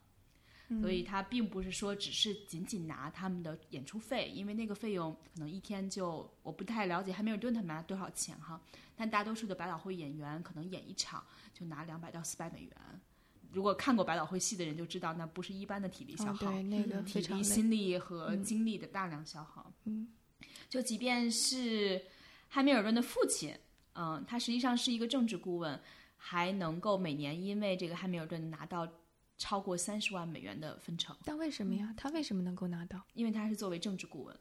[0.80, 8.58] 所以他并不是说只是仅仅拿他们的演出费，因为那个费用可能一天就我不太了解还没有顿他们拿多少钱哈，
[8.96, 12.72] 但大多数的百老汇演员可能演一场就拿两百到四百美元。
[13.52, 16.50] 如果看过百老汇戏的人就知道，那不是一般的体力消哦，耗。
[16.50, 17.42] 对，那个体力。
[17.42, 19.72] 心力和精力的大量消耗。
[19.84, 20.08] 嗯，
[20.68, 22.02] 就即便是
[22.48, 23.54] 汉密尔顿的父亲，
[23.94, 25.80] 嗯，他实际上是一个政治顾问，
[26.16, 28.88] 还能够每年因为这个汉密尔顿拿到
[29.36, 31.92] 超过三十万美元的分成，但为什么呀？
[31.96, 33.00] 他为什么能够拿到？
[33.14, 34.36] 因为他是作为政治顾问。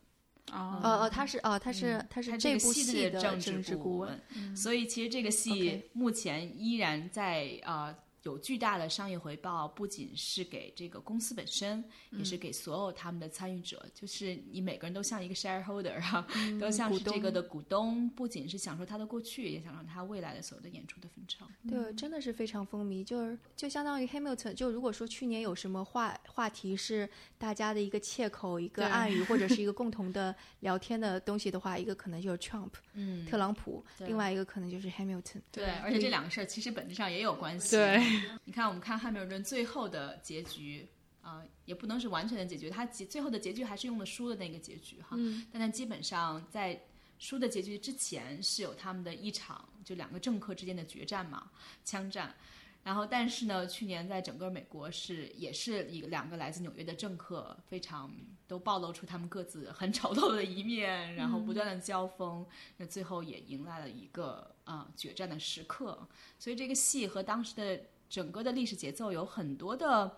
[0.51, 4.19] 哦，哦哦，他是哦，他是他是这部戏戏的政治顾问。，
[4.55, 16.25] 所以其实这个戏目前依然在呃有巨大的商业回报，不仅是给这个公司本身，也是给所有他们的参与者，就是你每个人都像一个 shareholder 啊，
[16.59, 21.47] 都像是这个的股东，不仅是享受他的过去，也享受他未来的所有的演出的分成。
[21.69, 24.53] 对，真的是非常风靡，就是就相当于 Hamilton。
[24.53, 35.41] 就如果说去年有什么话话题是大家的一个切口、一个暗语或者是一个 共同的聊天的东西的话，一个可能就是 Trump，嗯特朗普，另外一个可能就是 Hamilton。
[35.51, 37.75] 对，而且这两个事儿其实本质上也有关系。
[37.75, 37.99] 对，
[38.45, 40.87] 你看，我们看汉密尔顿最后的结局，
[41.21, 45.15] 啊、也不能是完全的结局，他结最后的结局还是用了书的那个结局哈。
[45.17, 45.45] 嗯。
[45.51, 46.81] 但他基本上在
[47.19, 51.51] 书的结局之前是有他们的一场就两个政客之间的决战嘛，
[51.85, 52.35] 枪战。
[52.83, 58.13] 然后，但是呢，去年在整个美国是也是一个两个来自纽约的政客，非常
[58.45, 62.45] 都暴露出他们各自很丑陋的一面，然后不断的交锋，
[62.75, 66.05] 那最后也迎来了一个啊、呃决战的时刻。
[66.37, 67.81] 所以这个戏和当时的
[68.13, 70.15] 整个的历史节奏有很多的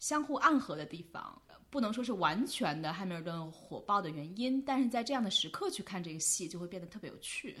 [0.00, 1.40] 相互暗合的地方。
[1.70, 7.56] 不能说是完全的汉密尔顿火爆的原因，但是在这样的时刻去看这个戏，就会变得特别有趣。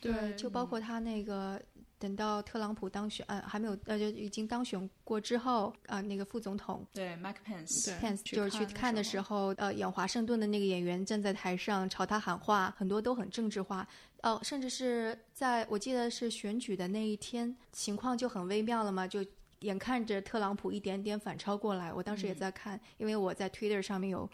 [0.00, 1.60] 对，就包括他那个
[2.00, 13.86] 等到特朗普当选，呃，还没有，呃，就已经当选过之后，啊、那个副总统对，Mike Pence，对 Pence 就是去看看的时候，呃，演华盛顿的那个演员站在台上朝他喊话，很多都很政治化。
[14.22, 19.24] 哦、甚至是在我记得是选举的那一天，情况就很微妙了嘛，就
[19.60, 21.92] 眼看着特朗普一点点反超过来。
[21.92, 24.28] 我当时也在看，因为我在 Twitter 上面有。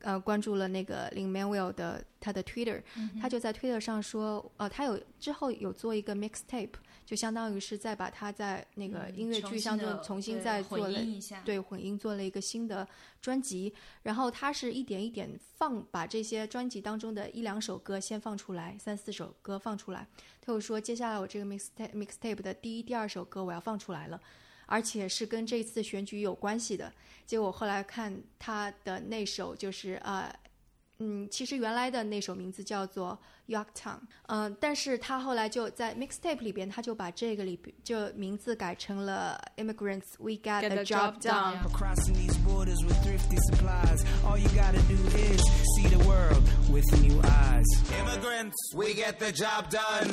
[0.00, 2.82] 呃，关注了那个 Lin Manuel 的他的 Twitter，、
[3.18, 6.72] 他就在 Twitter 上说，呃，他有之后有做一个 mixtape，
[7.06, 12.86] 就相当于是再把它在那个音乐剧上就重新再做混了音一下，对混音做了一个新的
[13.20, 20.06] 专辑，然后他是一点一点放把这些专辑当中的一两首歌先放出来，三四首歌放出来。
[20.40, 24.20] 他又说，接下来我这个 mixtape mixtape 的第一、第二首歌我要放出来了，
[24.66, 26.92] 而且是跟这次选举有关系的。
[27.26, 30.34] 结果后来看他的那首就是呃。
[30.98, 33.18] 嗯，其实原来的那首名字叫做
[33.52, 41.62] 《Yorktown》，嗯、但是他后来就在 mixtape 里边，他就把这个里边就名字改成了《Immigrants We Got Get the the Job Done》。
[41.72, 44.04] Crossing these borders with thrifty supplies.
[44.24, 45.42] All you gotta do is
[45.74, 47.66] see the world with new eyes.
[47.98, 50.08] Immigrants, we get the job done.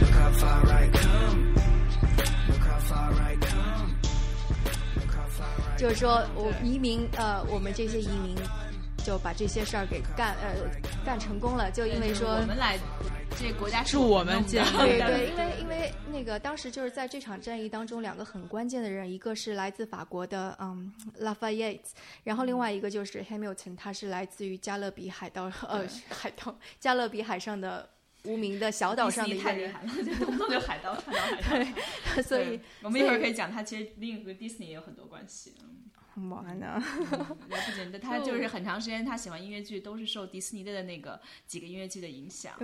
[0.00, 1.54] Look how far I come.
[2.48, 3.96] Look how far I come.
[4.96, 8.34] Look how far I 就是说我移民，呃，我们这些移民
[9.04, 10.70] 就把这些事儿给干，呃，
[11.04, 12.46] 干成功了，就因为说我。
[12.46, 12.78] 们来，
[13.38, 21.80] 这个国家是我们建立对对，因为因为那个当时就是在这场战役当中，两个很关键的人，一个是来自法国的嗯 Lafayette，
[22.24, 27.88] 然后另外一个就是 Hamilton，他是来自于加勒比海盗呃海盗加勒比海上的
[28.24, 31.64] 无名的小岛上的一个人，太厉害了，就动不动就海盗串到海
[32.16, 32.22] 盗。
[32.22, 35.54] 所以我们一会儿可以讲，他其实另一个 Disney 也有很多关系。
[36.16, 36.82] 嗯哇呢，
[37.48, 42.54] 也不仅他 就是很长时间，他喜欢音乐剧都是受迪士尼的那个几个音乐剧的影响。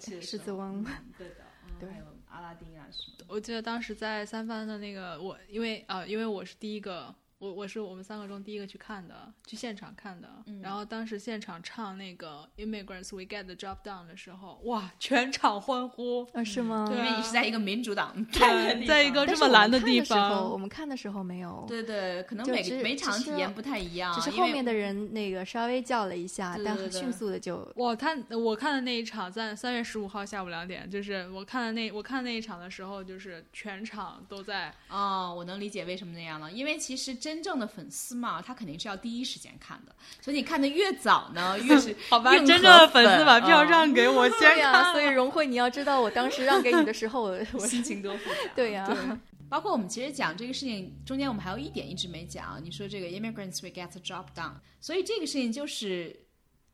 [0.00, 3.24] 时候狮子王嗯对的，还有阿拉丁啊什么的。
[3.28, 7.14] 我记得当时在三番的那个我，因为啊、因为我是第一个，
[7.44, 10.28] 我我是我们三个中第一个去看的，去现场看的。
[10.62, 16.26] 然后当时现场唱那个 Immigrants We Get the Job Done 的时候，哇，全场欢呼。
[16.32, 16.90] 啊是吗？
[16.90, 48.50] 因为你是在一个民主党看的地方在一个这么蓝的地方我们看的时候没有，对对，可能每个每场体验不太一样，只是后面的人那个稍微叫了一下，但对对对很迅速的就我看我看的那一场在三月十五号下午两点，就是我看的那我看那一场的时候，就是全场都在哦，我能理解为什么那样了，因为其实真正的粉丝嘛，他肯定是要第一时间看的，所以你看的越早呢，越是 好吧，真正的粉丝把票嗯让给我先对呀、看所以荣慧，你要知道，我当时让给你的时候，我我 心情多复杂。
[48.54, 48.88] 对呀、
[49.48, 52.60] 包括我们其实讲这个事情中间，我们还有一点一直没讲。
[52.62, 56.14] 你说这个 immigrants we get the job done，所以这个事情就是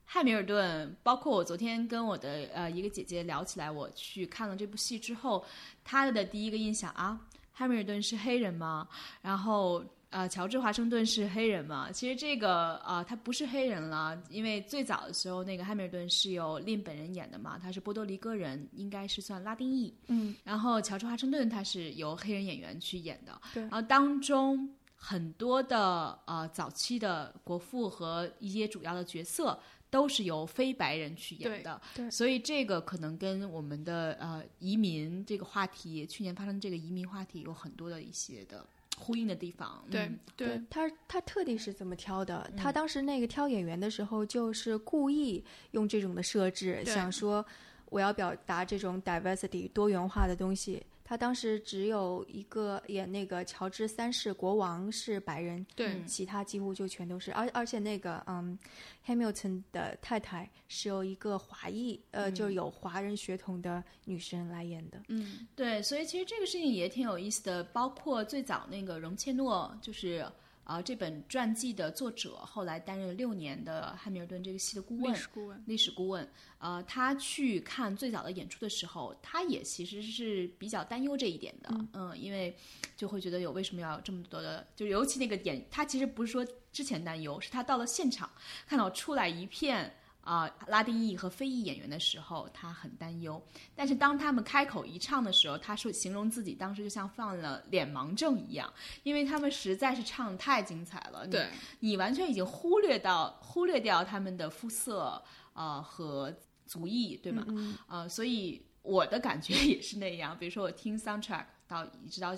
[0.05, 0.95] 汉密尔顿。
[1.03, 5.45] 包括我昨天跟我的呃一个姐姐聊起来，我去看了这部戏之后，
[5.83, 7.19] 她的第一个印象啊，
[7.51, 8.87] 汉密尔顿是黑人吗？
[9.21, 9.83] 然后。
[10.11, 11.89] 呃，乔治华盛顿是黑人嘛？
[11.91, 19.93] 其实这个呃，他不是黑人了，因为最早的时候那个汉密尔顿是由令本人演的嘛，他是波多黎各人，应该是算拉丁裔。
[20.07, 29.57] 嗯，然后乔治华盛顿他是由黑人演员去演的，对然后当中很多的呃早期的国父和一些主要的角色
[29.89, 38.65] 都是由非白人去演的，对对所以这个可能跟我们的呃移民这个话题，去年发生这个移民话题有很多的一些的
[38.97, 42.51] 呼应的地方，对嗯对他他特地是怎么挑的？
[42.55, 47.45] 他当时那个挑演员的时候，就是故意用这种的设置，想说
[47.89, 50.85] 我要表达这种 diversity 多元化的东西。
[51.11, 58.57] 他当时只有一个演那个乔治三世国王是白人，对其他几乎就全都是，而而且那个嗯
[59.05, 65.01] ，Hamilton 的太太是由一个华裔，呃，就是有华人血统的女生来演的。
[65.09, 70.25] 嗯，对，所以其实这个事情也挺有意思的，包括最早那个容切诺，就是
[70.71, 76.29] 啊、这本传记的作者，后来担任了六年的汉密尔顿这个戏的顾问历，史顾问，历史顾问，
[76.59, 82.55] 呃，他去看最早的演出的时候，他也其实是比较担忧这一点的，嗯因为
[82.95, 88.31] 就会觉得有为什么要有这么多的，就尤其那个演，他其实不是说之前担忧，是他到了现场
[88.65, 93.43] 看到出来一片啊、拉丁裔和非裔演员的时候，他很担忧。
[93.75, 98.71] 但是当他们开口一唱的时候，他说形容自己当时就像犯了脸盲症一样，
[99.03, 101.27] 因为他们实在是唱得太精彩了。
[101.27, 101.49] 对，
[101.79, 106.31] 你完全已经忽略到忽略掉他们的肤色呃和
[106.65, 107.43] 族裔，对吗？
[107.47, 110.37] 嗯呃，所以我的感觉也是那样。
[110.37, 112.33] 比如说我听 soundtrack 到一直到，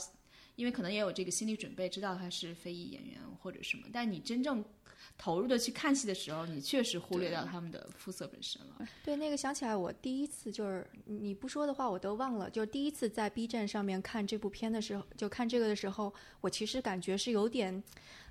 [0.55, 4.63] 因为可能也有这个心理准备，知道他是非裔演员或者什么，但你真正
[5.17, 8.87] 投入的去看戏的时候，你确实忽略掉他们的肤色本身了。
[9.03, 12.49] 对，那个想起来，我第一次就是你不说的话，我都忘了。
[12.49, 17.81] 就是第一次在 B 站上面看这部片的时候，就看这个的时候，我其实感觉是有点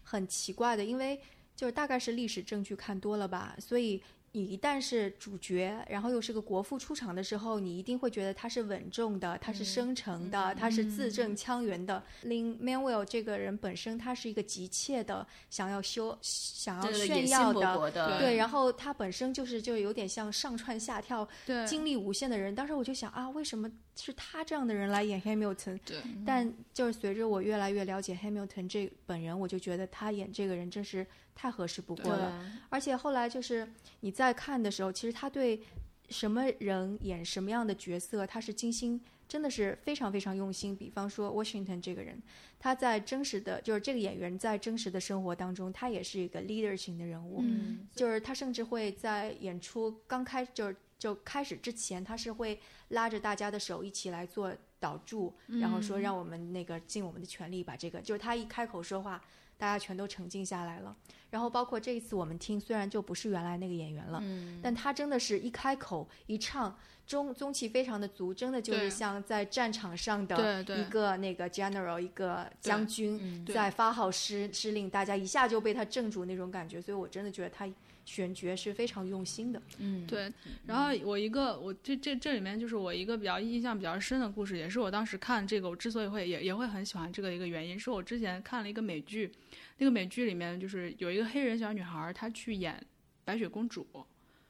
[0.03, 1.21] 很奇怪的，因为
[1.57, 4.03] 就是大概是历史证据看多了吧，所以
[4.35, 12.03] 你一旦是主角，然后又是个国父出场的时候，你一定会觉得他是稳重的，他是生成的，他是字正腔圆的。
[12.25, 22.55] Lin Manuel 这个人本身，他是一个急切的想要修、想要炫耀的，对，然后他本身就是就有点像上蹿下跳、对精力无限的人。
[22.55, 25.79] 当时我就想啊，为什么是他这样的人来演 Hamilton？
[25.85, 32.45] 对，但就是随着我越来越了解 Hamilton 这本人，我就觉得他演这个人真是太合适不过了。
[32.69, 33.69] 而且后来就是
[34.01, 35.61] 你在看的时候，其实他对
[36.09, 40.77] 什么人演什么样的角色，他是精心，真的是非常非常用心。
[40.77, 42.21] 比方说 Washington 这个人，
[42.59, 47.41] 他在真实的，就是这个演员在真实的生活当中，他也是一个 leader 型的人物。
[47.43, 59.23] 嗯，就是他甚至会在演出刚开就是就开始之前，他是会拉着大家的手一起来做导助，然后说让我们那个尽我们的全力把这个，就是他一开口说话，
[59.63, 60.93] 大家全都沉静下来了。
[61.31, 77.65] 然后包括这一次我们听，虽然就不是原来那个演员了，嗯但他真的是一开口一唱，中中气非常的足，真的就是像在战场上的一个那个 general 一个将军在发号施施令，大家一下就被他镇住那种感觉，所以我真的觉得他
[78.05, 79.63] 选角是非常用心的。
[79.79, 80.33] 嗯，对，
[80.67, 89.31] 然后我一个我这这这里面就是我一个比较印象比较深的故事，也是我当时看这个，我之所以会也也会很喜欢这个一个原因，是我之前看了一个美剧，
[89.79, 92.85] 那个美剧里面就是有一个黑人小女孩，她去演
[93.25, 93.87] 白雪公主，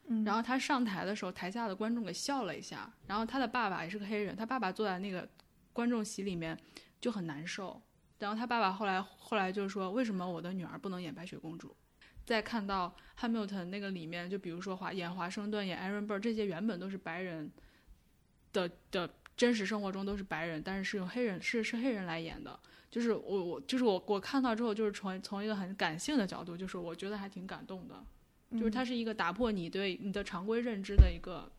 [0.07, 0.25] 嗯。
[0.25, 5.29] 然后她上台的时候，台下的观众给笑了一下，然后她的爸爸也是个黑人，她爸爸坐在那个
[5.73, 6.59] 观众席里面
[7.01, 7.81] 就很难受，
[8.19, 11.75] 然后她爸爸后来后来就说，为什么我的女儿不能演白雪公主？
[12.25, 17.51] 再看到 Hamilton 那个里面，就比如说华演华盛顿、演 Aaron Burr 这些原本都是白人
[18.53, 22.59] 的的真实生活中都是白人，但是是用黑人是是黑人来演的。
[22.91, 28.05] 就是我我就是我我看到之后，就是从从一个很感性的角度，就是我觉得还挺感动的。
[28.53, 31.51] 就是它是一个打破你对你的常规认知的一个。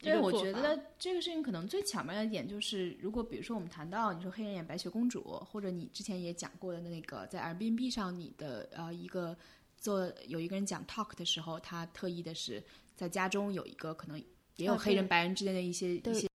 [0.00, 9.36] 一对，我觉得这个事情可能最巧妙的一点就是，如果比如说我们谈到你说黑人演白雪公主，或者你之前也讲过的那个在 Airbnb 上你的呃一个
[9.82, 12.62] 做有一个人讲 talk 的时候，他特意的是
[12.94, 14.18] 在家中有一个可能
[14.56, 16.28] 也有啊黑人白人之间的一些对一些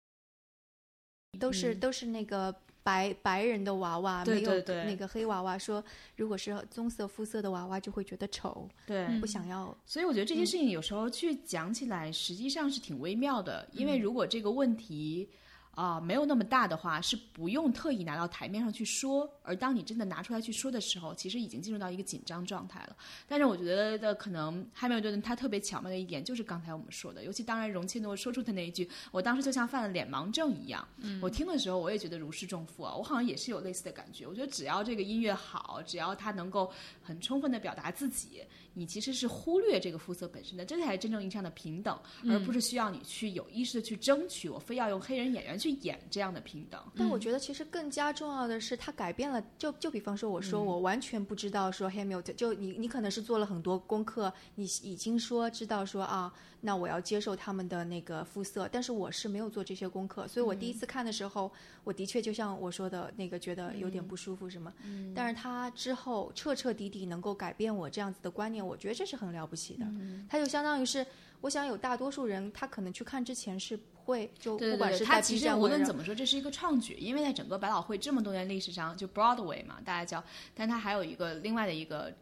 [1.38, 5.58] 都是、嗯都是那个白白人的娃娃，对没有对对那个黑娃娃。
[5.58, 5.82] 说
[6.16, 9.76] 如果是棕色肤色的娃娃，就会觉得丑，对嗯不想要。
[9.84, 13.68] 所以我觉得这些事情有时候去讲起来，实际上是挺微妙的。
[13.72, 15.28] 因嗯为如果这个问题
[15.74, 19.28] 啊、没有那么大的话，是不用特意拿到台面上去说。
[19.42, 22.96] 而当你真的拿出来去说的时候，其实已经进入到一个紧张状态了。
[23.26, 30.86] 但是我觉得的可能汉密尔顿他特别巧妙的一点，就是刚才我们说的，尤其当然容切诺说出的那一句，我当时就像犯了脸盲症一样。
[30.98, 34.26] 嗯我听的时候我也觉得如释重负啊，我好像也是有类似的感觉。
[34.26, 36.72] 我觉得只要这个音乐好，只要他能够
[37.02, 38.42] 很充分的表达自己，
[38.74, 41.98] 你其实是忽略这个肤色本身的，这才是真正意义上的平等，
[42.28, 46.80] 而不是需要你去有意识的去争取，我非要用黑人演员去演这样的平等。
[46.96, 49.42] 但我觉得其实更加重要的是，他改变了。
[49.56, 61.50] 就就比方说，我说我完全不知道说 Hamilton，就你你可能是做了很多功课，你已经说知道说啊，那我要接受他们的那个肤色，但是我是没有做这些功课，所以我第一次看的时候，
[61.84, 64.72] 我的确就像我说的那个，觉得有点不舒服什么。
[65.14, 69.86] 但是他之后彻彻底底能够改变我这样子的观念，我觉得这是很了不起的。
[70.28, 71.06] 他就相当于是，
[71.40, 82.12] 我想有大多数人他可能去看之前是不会就不管是在他其实无论怎么说，这是一个创举，因为在整个百老汇这么多年历史上，就 Broadway 嘛，大家叫，但它还有一个另外的一个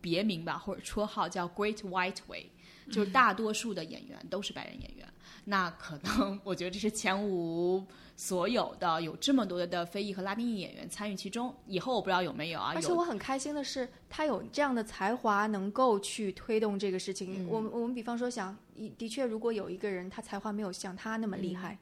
[0.00, 2.46] 别名吧，或者绰号叫 Great White Way，
[2.90, 5.06] 就是大多数的演员都是白人演员。
[5.44, 7.84] 那可能我觉得这是前无
[8.16, 11.54] 所有的，有这么多的非裔和拉丁裔演员参与其中。
[11.66, 12.72] 以后我不知道有没有啊？
[12.74, 17.44] 而且我很开心的是，他有这样的才华，能够去推动这个事情。
[17.44, 18.56] 嗯我们我们比方说想，
[18.98, 21.78] 的确，如果有一个人他才华没有像他那么厉嗯害，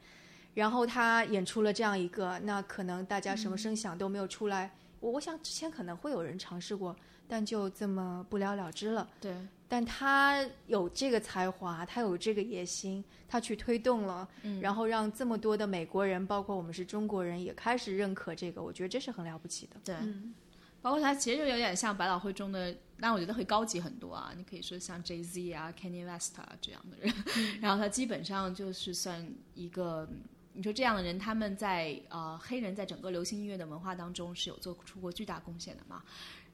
[0.52, 4.70] 然后他演出了这样一个，那可能大家什么声响都没有出来。
[5.00, 6.94] 我我想之前可能会有人尝试过，
[7.28, 9.08] 但就这么不了了之了。
[9.20, 9.34] 对，
[9.68, 19.76] 但他有这个才华，他有这个野心，他去推动了，嗯然后让这么多的美国人，包括我们是中国人，也开始认可这个，我觉得这是很了不起的。
[19.84, 20.34] 对，嗯
[20.82, 24.34] 包括他其实就有点像百老汇中的，但我觉得会高级很多啊。
[24.36, 27.14] 你可以说像 Jay Z 啊、Kanye West 啊这样的人，
[27.62, 30.06] 然后他基本上就是算一个，
[30.52, 36.02] 你说这样的人，他们在呃黑人在整个流行音乐的文化当中是有做出过巨大贡献的嘛。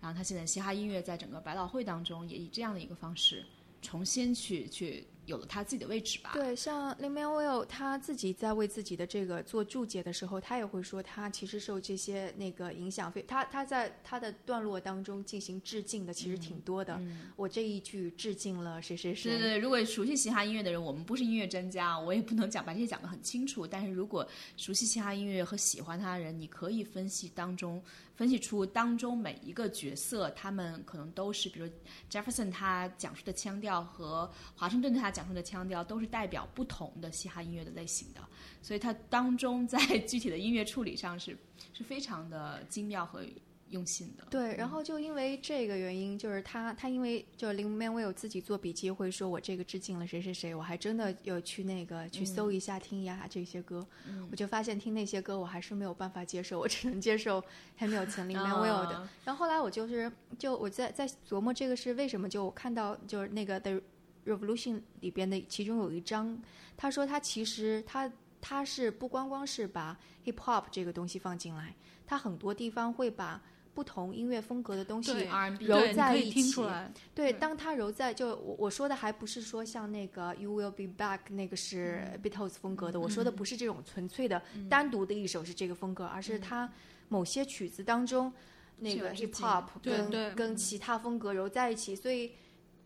[0.01, 3.45] 然后他现在嘻哈音乐在整个百老汇当中也以这样的一个方式
[3.83, 6.33] 重新去去有了他自己的位置吧。
[6.35, 17.01] 对，像 Lin Manuel 他自己在为自己的这个做注解的时候，他也会说他其实受这些那个影响非他他在他的段落当中进行致敬的其实挺多的。
[17.37, 19.31] 我这一句致敬了谁谁谁。
[19.31, 23.66] 对对对，如果熟悉嘻哈音乐的人，我们不是音乐专家，我也不能讲把这些讲得很清楚。
[23.66, 24.26] 但是如果
[24.57, 27.83] 熟悉嘻哈音乐和喜欢他的人，你可以分析当中
[28.16, 31.68] 分析出当中每一个角色，他们可能都是，比如
[32.11, 38.21] Jefferson 他讲述的腔调和华盛顿他讲述的腔调都是代表不同的嘻哈音乐的类型的，
[38.62, 41.37] 所以它当中在 具体的音乐处理上是
[41.73, 43.23] 是非常的精妙和
[43.71, 44.27] 用心的。
[44.29, 53.87] 对，然后就因为这个原因，就是他他因为就是 Lin Manuel 自己做笔记会说我这个致敬了谁谁谁，我还真的有去那个去搜一下、听一下这些歌，
[54.29, 57.41] 我就发现听那些歌我还是没有办法接受，我只能接受
[57.79, 58.97] Hamilton Lin Manuel 的。
[58.97, 63.81] 啊然后后来我就是就我在在琢磨这个是为什么，就我看到就是那个 The
[64.27, 66.41] Revolution 里边的其中有一章，
[66.77, 68.11] 他说他其实他
[68.41, 71.75] 他是不光光是把 Hip Hop 这个东西放进来，
[72.07, 73.41] 他很多地方会把
[73.73, 75.12] 不同音乐风格的东西
[75.61, 76.43] 揉在一起。
[76.43, 77.39] 听出来，对，对。
[77.39, 86.71] 当他揉在就我我说的还不是说像那个 You Will Be Back 那个是 Beatles 风格的，我说的不是这种纯粹的单独的一首是这个风格，而是他
[87.09, 88.33] 某些曲子当中
[88.79, 92.33] 那个是有致 hip 敬 hop 跟跟其他风格揉在一起，所以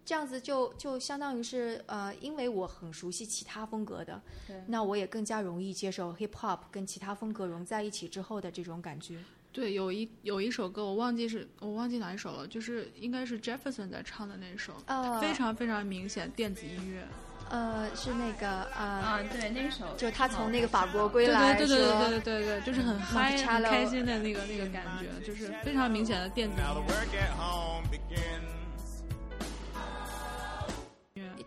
[0.05, 9.19] 这样子就就相当于是呃，因为我很熟悉其他风格的对，那我也更加容易接受 hip hop 跟其他风格融在一起之后的这种感觉。
[9.51, 17.07] 对，有一有一首歌我忘记是我忘记哪一首了，就是应该是 Jefferson 在唱的那首，呃，非常非常明显电子音乐。
[17.51, 26.65] 呃是那个呃，啊，对，那首就他从那个法国归来，对对对说对对对对，就是很嗨、很开心的那个那个感觉，就是非常明显的电子音乐。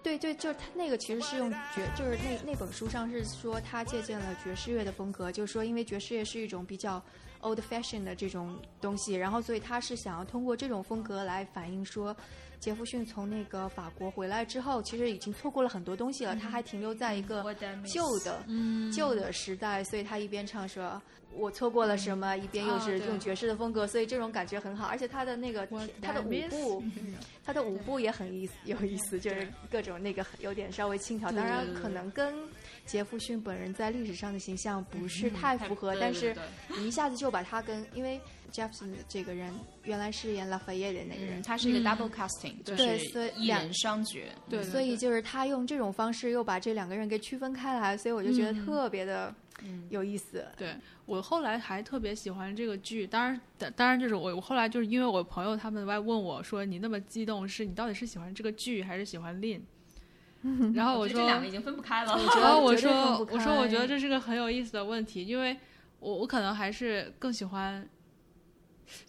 [0.08, 7.04] 对对，就是他那个其实是用爵，就是那那本书上是说他借鉴了爵士乐的风格，就是说因为爵士乐是一种比较
[7.42, 12.16] old fashion 的这种东西，然后所以他是想要通过这种风格来反映说，
[12.60, 17.44] 杰弗逊从那个法国回来之后，其实已经错过了很多东西了，他还停留在一个
[17.86, 18.44] 旧的、
[18.92, 21.02] 旧的时代，所以他一边唱说。
[21.34, 22.36] 我错过了什么？
[22.38, 24.88] 一边又是用爵士的风格，所以这种感觉很好。
[24.88, 25.68] 而且他的那个
[26.02, 26.84] 他的舞步，
[27.46, 31.32] 他的舞步也很意思，有意思，就是各种那个有点稍微轻佻。
[31.32, 32.34] 当然可能跟
[32.88, 36.36] 杰弗逊本人在历史上的形象不是太符合，但是
[36.80, 38.20] 你一下子就把他跟因为
[38.52, 44.32] Jefferson 这个人原来是演拉法耶的那个人嗯，，它是一个 double casting，就对所以两是一人双绝。
[44.50, 49.36] 对所以就是他用这种方式又把这两个人给区分开来，所以我就觉得特别的
[49.90, 50.48] 有意思。
[50.56, 50.74] 对
[51.06, 59.60] 我后来还特别喜欢这个剧，当然，当当然就是我我后来就是因为我朋友他们来问我说你那么激动，是你到底是喜欢这个剧还是喜欢 Lin？
[60.76, 62.18] 然后我说这两个已经分不开了。
[62.40, 65.58] 然后我 说我说我开觉得这是个很有意思的问题，因为
[66.00, 67.88] 我我可能还是更喜欢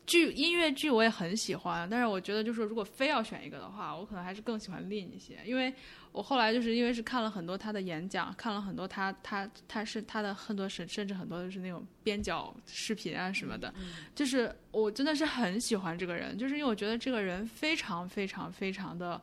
[0.07, 5.73] 剧音乐剧，我也很喜欢，但是我觉得就是如果非要选一个的话，我可能还是更喜欢 Lin 一些，因为
[6.11, 13.73] 我后来就是因为是看了很多他的演讲，看了很多他他他是他的很多甚甚至很多就是那种边角视频啊什么的，
[14.17, 19.21] 就是我真的是很喜欢这个人，就是因为我觉得这个人非常非常非常的，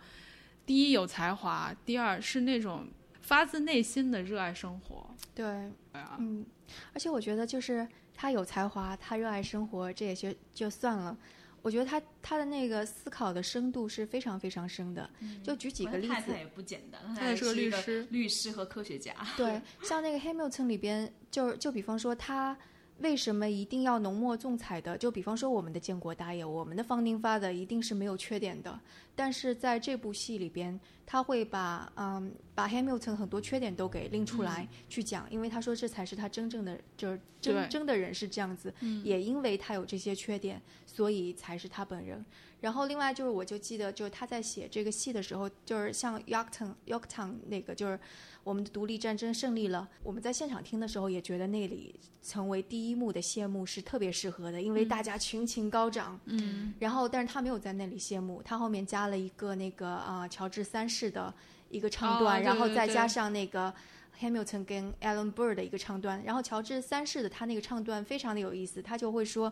[0.66, 2.88] 第一有才华，第二是那种
[3.22, 5.08] 发自内心的热爱生活。
[5.34, 5.46] 对，
[5.92, 6.46] 对啊，嗯，
[6.94, 11.18] 而且我觉得就是他有才华，他热爱生活，这也就就算了。
[11.62, 15.10] 我觉得他他的那个思考的深度是非常非常深的。
[15.44, 19.16] 就举几个例子太太，也不简单，他也是个律师律师和科学家。
[19.36, 22.56] 对，像那个 Hamilton 里边，就就比方说他
[23.00, 24.96] 为什么一定要浓墨重彩的？
[24.96, 28.80] 就比方说我们的建国大业，我们的 Founding Father 一定是没有缺点的，
[29.16, 42.24] 但是在这部戏里边，他会把嗯把 Hamilton 很多缺点都给拎出来去讲，因为他说这才是他真正的就是真真的人是这样子，也因为他有这些缺点，所以才是他本人。
[42.62, 48.00] 然后另外就是我就记得就是他在写这个戏的时候，就是像 Yorktown Yorktown 那个就是
[48.44, 51.94] 我们的独立战争胜利了，我们在现场听的时候也觉得那里
[52.24, 61.34] 成为第一幕的谢幕是特别适合的，因为大家群情高涨，嗯，然后，但是他没有在那里谢幕，他后面加了一个那个啊、乔治三世的
[61.70, 63.74] 一个唱段，然后再加上那个
[64.20, 69.52] Hamilton 跟 Alan Burr 的一个唱段，然后乔治三世的他那个唱段非常的有意思，他就会说：“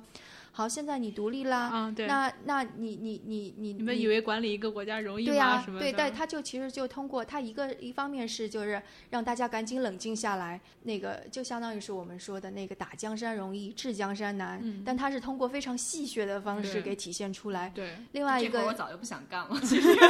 [0.56, 5.34] 好，现在你独立啦，啊对那那你你你你你们以为管理一个国家容易吗？
[5.34, 5.66] 对呀？
[5.80, 8.80] 对，但他就其实就通过他一个一方面是就是
[9.10, 17.72] 让大家赶紧冷静下来，那个就相当于是我们说的那个打江山容易治江山难，但他是通过非常戏谑的方式给体现出来。
[17.74, 19.60] 对另外一个我早就不想干了。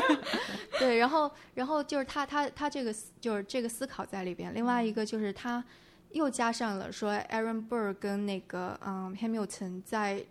[0.78, 5.64] 对，然后然后就是他他他这个思就是这个思考在里边，另外一个就是他
[6.12, 10.24] 又加上了说 Aaron Burr 跟那个嗯 Hamilton 在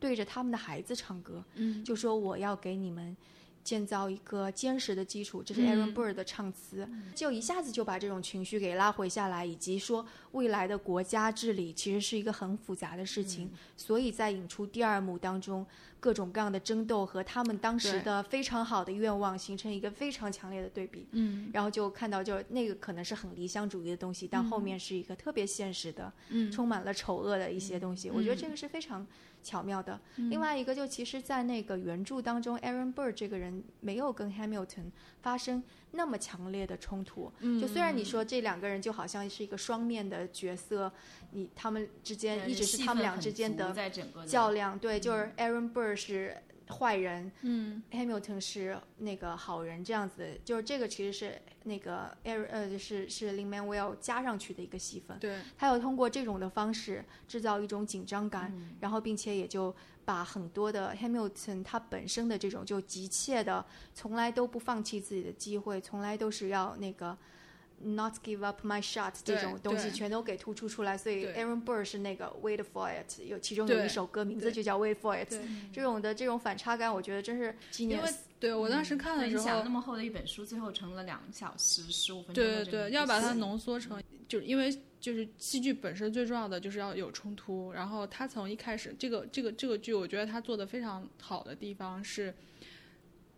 [0.00, 1.84] 对着他们的孩子唱歌，嗯。
[1.84, 3.16] 就说我要给你们
[3.64, 5.66] 建造一个坚实的基础，这是嗯。
[5.66, 15.66] Aaron Burr 的唱词，就一下子就把这种情绪给拉回下来，以及说未来的国家治理其实是一个很复杂的事情，所以在引出第二幕当中
[16.00, 21.50] 各种各样的争斗和他们当时的非常好的愿望形成一个非常强烈的对比，嗯。
[21.52, 26.50] 然后就看到就是那个可能是很理想主义的东西，但后面是一个特别现实的，嗯。
[26.50, 29.06] 充满了丑恶的一些东西，我觉得这个是非常
[29.42, 30.00] 巧妙的。
[30.16, 34.90] 另外一个就其实，在那个原著当中，Aaron Burr 这个人没有跟 Hamilton
[35.22, 35.62] 发生
[35.92, 37.32] 那么强烈的冲突。
[37.60, 40.92] 就虽然你说这两个人就好像是一个双面的角色，
[41.32, 43.74] 你他们之间一直是他们俩之间的
[44.26, 46.36] 较量，对，就是 Aaron Burr 是
[46.70, 47.82] 坏人，嗯。
[47.90, 55.18] Hamilton 是那个好人，这样子，就是这个其实是那个呃是是 Lin Manuel 加上去的一个戏份。
[55.18, 55.38] 对。
[55.56, 63.64] 他要通过这种的方式制造一种紧张感，然后并且也就把很多的 Hamilton 他本身的这种就急切的，
[63.94, 67.16] 从来都不放弃自己的机会，从来都是要那个
[67.82, 70.96] not give up my shot 这种东西全都给突出出来。
[70.96, 75.32] 所以对 Aaron Burr 是那个 Wait for it，有其中有一首歌名字就叫 Wait for it，
[75.72, 78.14] 这种的这种反差感，我觉得真是因为 genius。
[78.40, 84.70] 对我当时看的时候那，么厚的一本书，最后成了两小时十五分钟对对要把它浓缩成，就是因为
[85.00, 87.72] 就是戏剧本身最重要的就是要有冲突。
[87.72, 92.32] 然后他从一开始，这个这个这个剧，我觉得他做的非常好的地方是，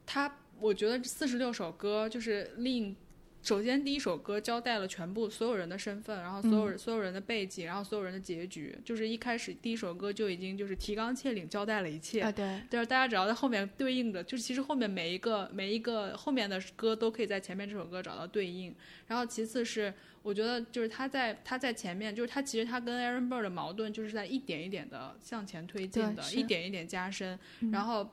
[0.04, 2.96] 他我觉得四十六首歌就是令。
[3.42, 12.20] 首先，第一首歌交代了全部所有人的身份，然后所有人、所有人的背景，然后所有人的结局，就是一开始第一首歌就已经就是提纲挈领交代了一切。
[12.20, 18.74] 啊，对，就是大家只要在后面对应的，就是其实后面每一个每一个后面的歌都可以在前面这首歌找到对应。
[19.06, 27.38] 然后其次是，我觉得就是他在他在前面，就是他其实他跟 Aaron Burr 的矛盾就是在一点一点的向前推进的，一点一点加深。
[27.72, 28.10] 然后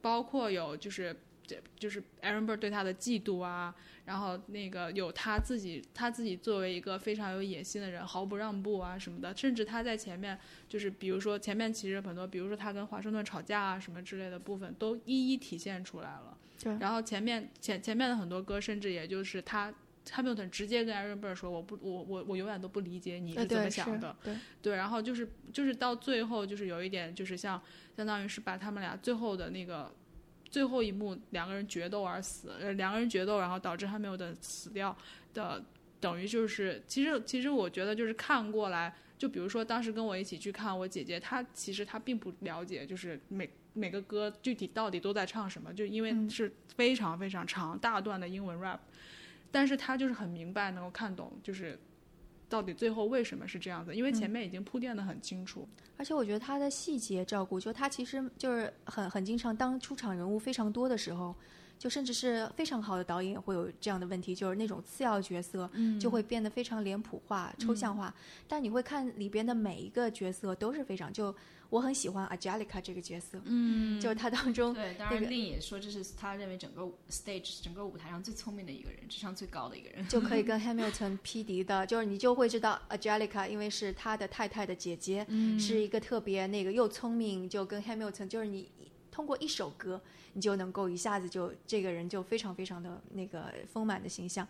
[0.00, 1.16] 包括有就是这
[1.78, 3.74] 就是 Aaron Burr 对他的嫉妒啊，
[4.04, 10.38] 然后那个有他自己他自己作为一个非常有野心的人，毫不让步啊什么的，甚至他在前面
[10.68, 16.36] 就是比如说前面其实很多，比如说他跟华盛顿吵架啊什么之类的部分，都一一体现出来了。
[16.62, 19.72] 对然后前面前前面的很多歌，甚至也就是他。
[20.06, 24.14] Hamilton 直接跟 Aaron Burr 说：“我不，我我我永远都不理解你呃是怎么想的。
[24.22, 27.58] 对，对，然后就是就是到最后就是有一点就是像
[27.96, 29.90] 相当于是把他们俩最后的那个
[30.54, 34.96] 最后一幕两个人决斗而死，呃，两个人决斗，然后导致汉密尔顿死掉
[35.32, 35.60] 的，
[35.98, 48.78] 等于就是其实其实我觉得就是看过来，就比如说当时跟我一起去看我姐姐，她其实她并不了解就是每每个歌具体到底都在唱什么，就因为嗯是非常非常长大段的英文 rap，
[49.50, 51.76] 但是她就是很明白能够看懂就是。
[52.54, 53.92] 到底最后为什么是这样子？
[53.92, 55.66] 因为前面已经铺垫的很清楚。
[55.96, 61.34] 而且我觉得他的细节照顾，就他其实就是很很经常当出场人物非常多的时候，
[61.78, 65.70] 就甚至是非常好的导演也会有这样的问题，就是那种次要角色
[66.00, 68.14] 就会变得非常脸谱化、抽象化。
[68.48, 71.34] 但你会看里边的每一个角色都是非常就
[71.70, 80.06] 我很喜欢 Angelica 这个角色，嗯，就是他当中对，当那个然令也说这是他认为整个 stage 整个舞台上最聪明的一个人，智商最高的一个人。
[80.08, 85.26] 就可以跟 Hamilton 匹敌的，就是你就会知道 Angelica，因为是他的太太的姐姐，
[85.58, 88.70] 是一个特别那个又聪明，就跟 Hamilton 就是你。
[89.14, 90.00] 通过一首歌，
[90.32, 94.44] 你就能够一下子就这个人就非常非常的那个丰满的形象。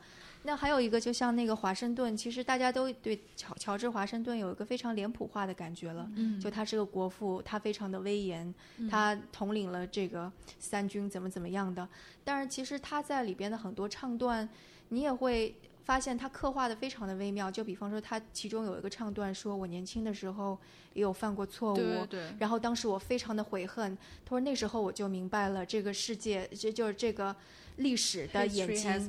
[0.45, 6.11] 那还有一个，就像那个华盛顿，其实大家都对乔乔治华盛顿有一个非常脸谱化的感觉了。
[6.17, 8.55] 嗯，就他是个国父，他非常的威严，
[8.91, 11.87] 他统领了这个三军怎么怎么样的。
[12.25, 14.49] 但是其实他在里边的很多唱段，
[14.89, 15.55] 你也会
[15.85, 17.51] 发现他刻画的非常的微妙。
[17.51, 20.59] 就比方说，他其中有一个唱段说：“我年轻的时候
[20.95, 23.97] 也有犯过错误，对对然后当时我非常的悔恨。
[24.25, 27.35] 他说那时候我就明白了，这个世界，这就是这个
[27.77, 29.07] 历史的眼睛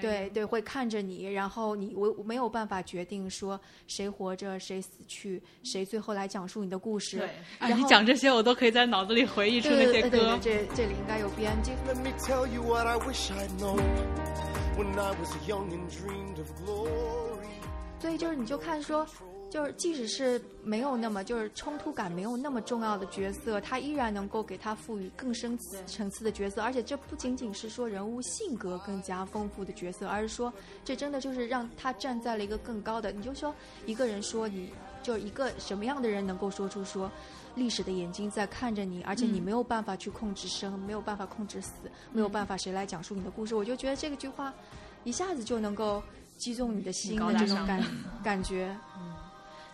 [0.00, 7.18] 对对，会看着你，然后你我我没有办法决定说谁活着谁死去，谁最后来讲述你的故事。
[7.18, 7.26] 对
[7.58, 10.40] 啊，然后你讲这些，我都可以在脑子里回忆出对那些歌对对对，。
[10.40, 11.72] 这这里应该有编辑。
[11.86, 14.63] Let me tell you what I wish I was
[18.00, 19.06] 所以就是你就看说，
[19.48, 25.56] 就是即使是没有那么就是冲突感没有那么重要的角色，他依然能够给他赋予更深
[25.86, 30.52] 层次的角色，而且这不仅仅是说人物性格更加丰富的角色，而是说
[30.84, 33.10] 这真的就是让他站在了一个更高的。
[33.12, 33.54] 你就说
[33.86, 34.70] 一个人说你
[35.02, 37.10] 就是一个什么样的人能够说出说。
[37.54, 41.72] 历史的眼睛在看着你，而且你没有办法去控制生，没有办法控制死，
[42.12, 43.54] 没有办法谁来讲述你的故事。
[43.54, 44.52] 我就觉得这个句话
[45.04, 46.02] 一下子就能够
[46.36, 47.84] 击中你的心的这种感
[48.22, 48.76] 感觉。
[48.98, 49.14] 嗯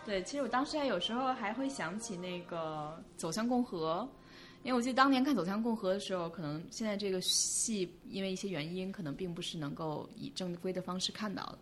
[0.06, 4.08] 对，其实我当时还有时候还会想起那个《走向共和》，
[4.64, 11.58] 因为我记得当年看《走向共和》的时候，可能现在这个戏因为一些原因，可能并不是能够以正规的方式看到的。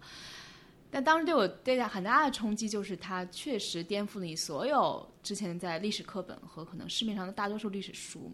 [0.90, 8.32] 但当时对我对他很大的冲击就是，他确实颠覆了你所有之前在历史课本和可能市面上的大多数历史书。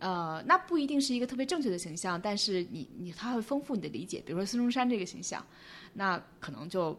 [0.00, 4.22] 呃，那不一定是一个特别正确的形象，但是你你他会丰富你的理解。
[4.24, 5.44] 比如说孙中山这个形象，
[5.94, 6.96] 那可能就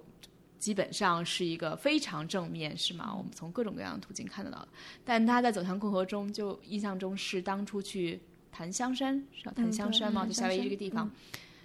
[0.58, 3.16] 基本上是一个非常正面，是吗？
[3.16, 4.68] 我们从各种各样的途径看得到的。
[5.06, 8.20] 但他在《走向共和》中，就印象中是当初去
[8.52, 10.26] 檀香山，是吧檀香山吗？
[10.26, 11.10] 就夏威夷这个地方，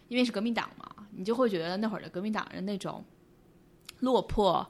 [0.06, 3.04] 因为是革命党嘛，你就会觉得那会儿的革命党人那种
[4.04, 4.64] 落魄，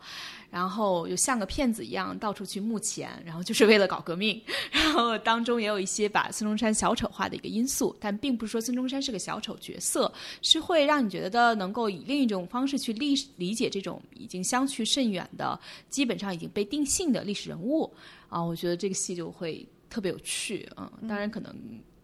[0.50, 4.40] 然后就像个骗子一样到处去募钱，然后就是为了搞革命。
[4.72, 10.10] 然后当中也有一些把孙中山小丑化的一个因素，但并不是说孙中山是个小丑角色，
[10.40, 15.58] 是会让你觉得能够以另一种方式去理理解这种已经相去甚远的、
[15.90, 17.92] 基本上已经被定性的历史人物
[18.28, 18.40] 啊。
[18.40, 21.54] 我觉得这个戏就会特别有趣，嗯，当然可能。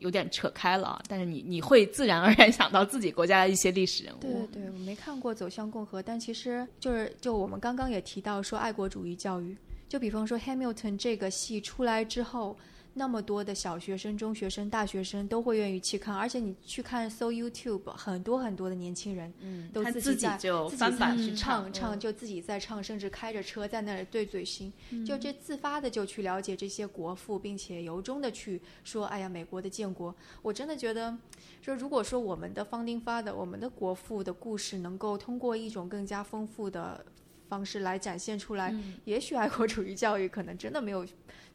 [0.01, 4.19] 有点扯开了，但是你你会自然而然想到自己国家的一些历史人物。
[4.21, 9.57] 对对对，我没看过《走向共和》，但其实就是就我们刚刚也提到说爱国主义教育，
[9.89, 12.57] 就比方说《Hamilton》这个戏出来之后，
[12.93, 20.39] 那么多的小学生、中学生、大学生都会愿意去看，而且你去看搜 YouTube，很多很多的年轻人，嗯都自己在
[20.77, 24.73] 翻版去唱唱就自己在唱，甚至开着车在那里对嘴型，
[25.07, 31.17] 就这自发的就去了解这些国父，并且由衷的去说，哎呀，美国的建国，我真的觉得，
[31.63, 37.05] 说如果说我们的 founding father，我们的国父的故事能够通过一种更加丰富的
[37.49, 38.75] 方式来展现出来，
[39.05, 41.05] 也许爱国主义教育可能真的没有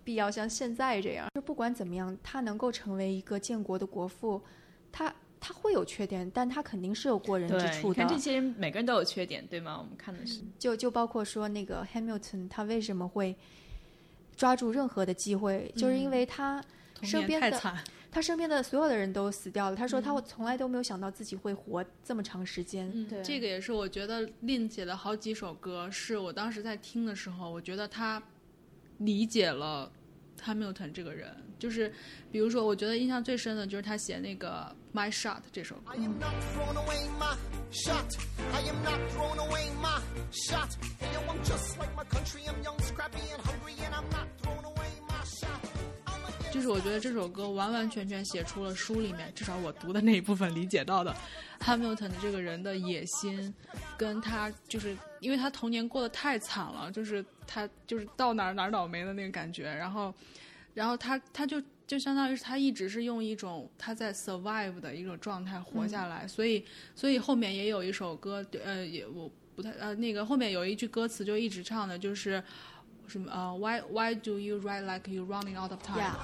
[0.05, 1.27] 必要像现在这样。
[1.35, 4.41] 就不管怎么样，他能够成为一个建国的国父，
[4.91, 8.01] 他他会有缺点，但他肯定是有过人之，处的。
[8.01, 9.77] 你看这些人每个人都有缺点，对吗？
[9.77, 13.35] 我们看的是，就就包括说那个 Hamilton，他为什么会
[14.35, 16.63] 抓住任何的机会，就是因为他
[17.01, 19.75] 身边的太惨，他身边的所有的人都死掉了。
[19.75, 22.89] 他说他从来都没有想到自己会活这么长时间。
[22.93, 28.21] 嗯对，这个也是我觉得令姐的好几首歌，是我当时在听的时候，我觉得他
[28.99, 29.91] 理解了
[30.43, 31.35] Hamilton 这个人。
[31.57, 31.91] 就是
[32.31, 35.93] 比如说，我觉得印象最深的就是他写那个《My Shot》这首歌。
[46.55, 51.13] 就是我觉得这首歌完完全全写出了书里面，至少我读的那一部分理解到的
[51.59, 53.53] ，Hamilton 的这个人的野心，
[53.97, 60.13] 跟他就是因为他童年过得太惨了，就是他就是到哪儿哪儿倒霉的那个感觉，然后，
[60.73, 66.63] 然后他他就就相当于是他一直是用一种他在 survive 的一种状态活下来，所以
[66.95, 72.41] 所以后面也有一首歌，呃，也我不太呃那个后面有一句歌词就一直唱的就是。
[73.07, 76.15] 什么呃、w h y Why do you write like you running out of time？、Yeah.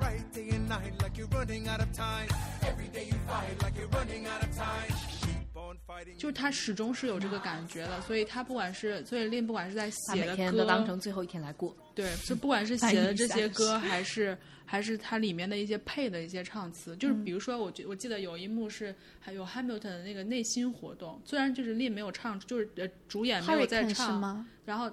[0.00, 2.28] Right day and night like you're running out of time.
[2.62, 4.92] Every day you fight like you're running out of time.
[5.22, 6.18] Keep on fighting.
[6.18, 11.74] 就是他始终是有这个感觉的，所以他不管是所以令不管是在写的歌，天都当成最后一天来过。
[11.94, 14.36] 对，就不管是写的这些歌，还是
[14.66, 24.46] 还是它里面的一些配的一些唱词，就是比如说我觉我记得有一幕是还有 Hamilton 的那个内心活动，虽然就是令没有唱，就是呃主演没有在唱，吗？
[24.66, 24.90] 然后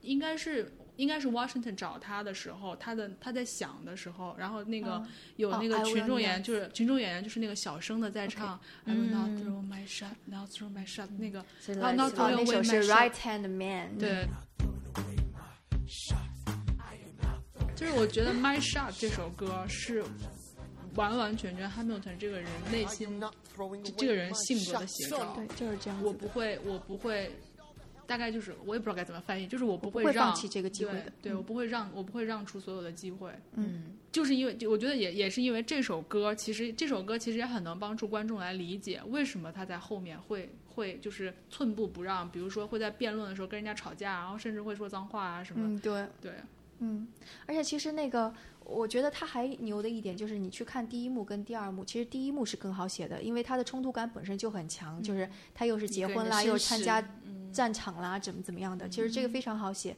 [0.00, 12.30] 应该是应该是 Washington 找他的时候，他的他在想的时候，然后那个、嗯有那哦个群众演员就是群众演员，就是那个小声的在唱、I will not throw my shot, not throw my shot，、那个 I'll not 哦，throw
[12.30, 13.98] 那 away my shot Right Hand Man。
[13.98, 14.26] 对。
[17.76, 20.02] 就是我觉得《My Shot》这首歌是
[20.94, 23.20] 完完全全 Hamilton 这个人内心
[23.96, 25.34] 这个人性格的写照。
[25.34, 26.02] 对，就是这样。
[26.02, 27.30] 我不会，我不会，
[28.06, 33.30] 大概就是我也不知道该怎么翻译，就是我不不会放弃这个机会的对，对我不会让，我不会让出所有的机会。
[33.54, 45.66] 嗯，就是因为就我觉得也也是因为这首歌，其实这首歌其实也很能帮助观众来理解为什么他在后面会会就是寸步不让，比如说会在辩论的时候跟人家吵架，然后甚至会说脏话啊什么。
[45.66, 46.32] 嗯，对，对，
[46.80, 47.06] 嗯，
[47.46, 48.34] 而且其实那个，
[48.64, 57.00] 我觉得他还牛的一点就是，你去看第一幕跟第二幕，其实第一幕是更好写的，因为它的冲突感本身就很强，就是他又是结婚啦，又是参加
[57.54, 59.96] 战场啦，怎么怎么样的，其实这个非常好写。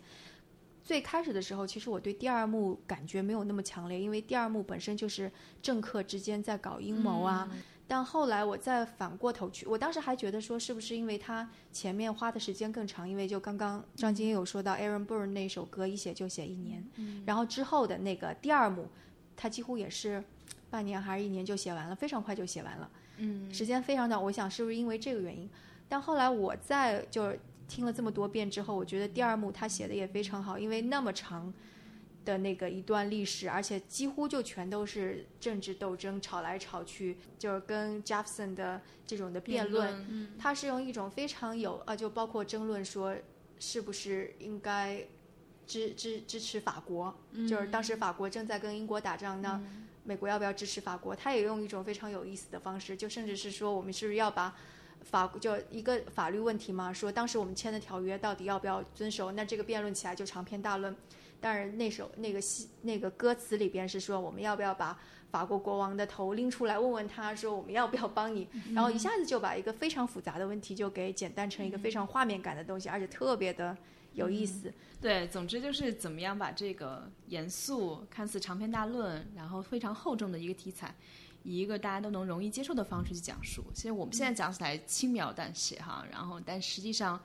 [0.84, 7.50] 最开始的时候，其实我对第二幕感觉没有那么强烈，因为第二幕本身就是政客之间在搞阴谋啊。
[7.88, 13.08] 但后来我再反过头去，我当时还觉得说，是不是因为他前面花的时间更长？
[13.08, 16.84] 因为就刚刚张晶有说到 Aaron Burr 那首歌一写就写一年，
[17.24, 18.88] 然后之后的那个第二幕，
[19.36, 20.22] 他几乎也是
[20.68, 22.90] 半年还是一年就写完了，非常快就写完了。
[23.18, 25.48] 嗯，时间非常短，我想是不是因为这个原因？
[25.88, 31.52] 但后来我在就是听了这么多遍之后，我觉得第二幕他写的也非常好，因为那么长
[32.24, 40.28] 的那个一段历史，而且几乎就全都是政治斗争，吵来吵去，就是跟 Jefferson 的这种的辩论，嗯。
[40.38, 43.16] 他是用一种非常有啊，就包括争论说
[43.58, 45.04] 是不是应该
[45.66, 47.14] 支支支持法国，
[47.48, 49.60] 就是当时法国正在跟英国打仗，那
[50.02, 51.14] 美国要不要支持法国？
[51.14, 54.56] 他也用一种非常有意思的方式，就甚至是说我们是不是要把
[55.10, 59.32] 法就一个法律问题嘛，说当时我们签的条约到底要不要遵守？
[59.32, 60.94] 那这个辩论起来就长篇大论。
[61.40, 64.98] 当然，那首那个戏那个歌词里边是说我们要不要把
[65.30, 68.48] 法国国王的头拎出来问问他说我们要不要帮你？
[68.74, 73.76] 然后一下子就把一个非常复杂的问题就给简单成一个非常画面感的东西，而且特别的
[74.14, 74.72] 有意思。
[74.98, 80.92] 对，总之就是怎么样把这个严肃、看似长篇大论，然后非常厚重的一个题材，
[81.46, 83.64] 以一个大家都能容易接受的方式去讲述。
[83.72, 87.18] 其实我们现在讲起来轻描淡写哈，然后但实际上，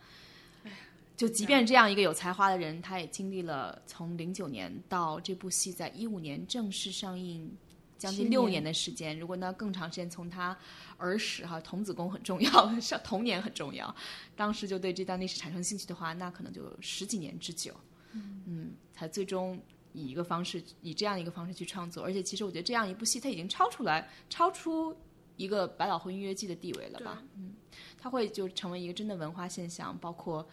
[1.17, 7.51] 就即便这样一个有才华的人，他也经历了从零九年到这部戏在一五年正式上映。
[7.97, 10.57] 将近六年的时间，如果呢更长时间，从他
[10.97, 13.95] 儿时哈童子功很重要，上童年很重要，
[14.35, 17.79] 当时就对这段历史产生兴趣的话，那可能就十几年之久，
[18.13, 19.61] 嗯，才最终
[19.93, 22.03] 以一个方式，以这样一个方式去创作。
[22.03, 24.95] 而且其实我觉得这样一部戏，它已经超出来，超出
[25.37, 27.23] 一个百老汇音乐季的地位了吧？
[27.35, 27.53] 嗯，
[27.97, 30.47] 它会就成为一个真的文化现象，包括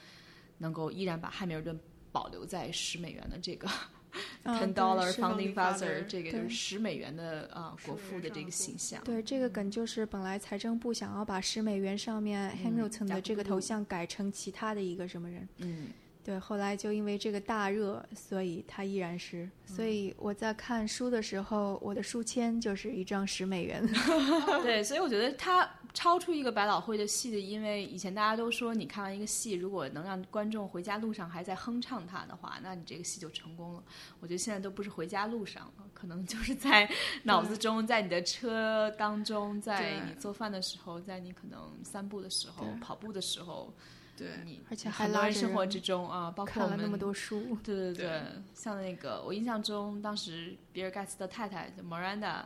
[0.59, 1.79] 能够依然把汉密尔顿
[2.11, 3.69] 保留在十美元的这个。
[4.43, 9.05] 啊 Ten dollar 是 founding father，father，这个就是十美元的啊、国父的这个形象。
[9.05, 15.89] 对，这个梗就是本来财政部想要把十美元上面 Hamilton 的这个头像改成其他的一个什么人，嗯，
[16.25, 19.49] 对，后来就因为这个大热，所以他依然是。
[19.65, 23.87] 所以我在看书的时候，我的书签就是一张十美元。
[24.63, 33.83] 对，所以我觉得它超出一个百老汇的戏的，因为以前大家都说，你看完一个戏，如果能让观众回家路上还在哼唱它的话，那你这个戏就成功了。
[34.21, 36.89] 我觉得现在都不是回家路上了，可能就是在
[37.23, 43.73] 脑子中，在你的车当中，在你做饭的时候，在你可能散步的时候、跑步的时候，
[44.19, 48.23] 对，你而且还很多拉生活之中啊，包括我们看了那么多书， 对对对，对
[48.55, 52.43] 像那个我印象中，当时比尔盖茨的太太 Miranda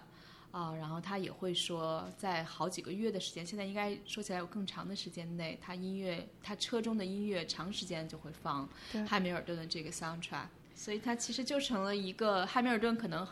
[0.50, 8.68] 啊、然后她也会说，在好几个月的时间，现在应该说起来有更长的时间内，他音乐他车中的音乐长时间就会放
[9.08, 13.26] 汉密尔顿的这个 soundtrack，所以它其实就成了一个汉密尔顿可能。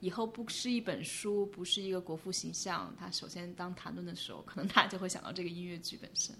[0.00, 6.34] 以后不是一本书，不是一个国父形象，他首先当谈论的时候，可能大家就会想到这个音乐剧本身。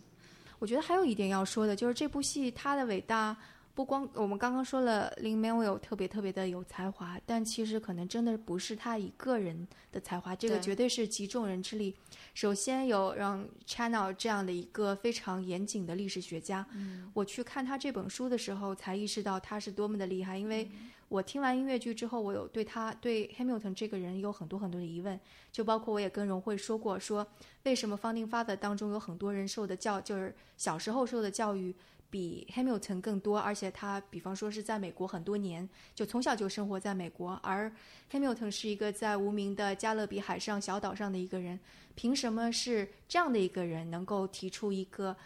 [0.59, 3.37] 我觉得还有一点要说的，就是这部戏它的伟大，
[3.75, 11.95] 不光我们刚刚说了林 Manuel 特别特别的有才华，但其实可能真的不是他一个人的才华，这个绝对是集众人之力。
[12.35, 16.67] 首先有让 Channel 这样的一个非常严谨的历史学家，
[17.13, 20.71] 我去看他这本书的时候，才意识到他是多么的厉害，因为。
[21.15, 25.19] 我听完音乐剧之后，我有对他对 Hamilton 这个人有很多很多的疑问，
[25.53, 27.25] 就包括我也跟荣慧说过，说
[27.63, 31.73] 为什么 Founding Father 当中有很多人受的教，就是小时候受的教育
[32.11, 37.73] 比 Hamilton 更多，而且他比方说是在美国很多年，就从小就生活在美国，而
[38.11, 41.61] Hamilton 是一个在无名的加勒比海上小岛上的一个人，
[41.95, 45.17] 凭什么是这样的一个人能够提出一个？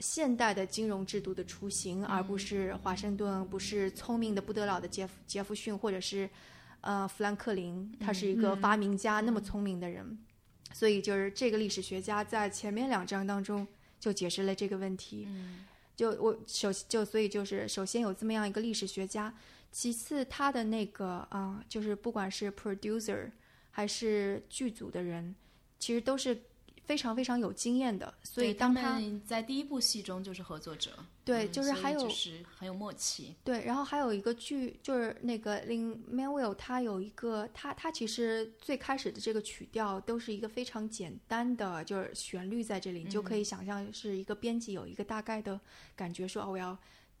[0.00, 6.28] 现代的金融制度的雏形，而不是华盛顿，不是聪明的不得了的杰夫杰弗逊，或者是
[6.80, 10.18] 呃富兰克林，他是一个发明家，那么聪明的人。
[10.72, 13.66] 所以就是这个历史学家在前面两章当中
[13.98, 15.26] 就解释了这个问题。
[15.96, 19.34] 就我首就所以就是首先有这么样一个历史学家，
[19.72, 23.30] 其次他的那个啊、就是不管是 producer
[23.72, 25.34] 还是剧组的人，
[25.78, 26.42] 其实都是
[26.88, 28.12] 非常非常有经验的。
[28.22, 30.90] 所以当他们在第一部戏中就是合作者，
[31.22, 33.36] 对，嗯就是还有、就是很有默契。
[33.44, 45.60] 对，然后还有一个剧，就是那个 Lin Manuel，他有一个他他其实最开始的这个曲调都是一个非常简单的，就是旋律在这里，你就可以想象是一个编辑有一个大概的
[45.94, 46.76] 感觉说，哦，我要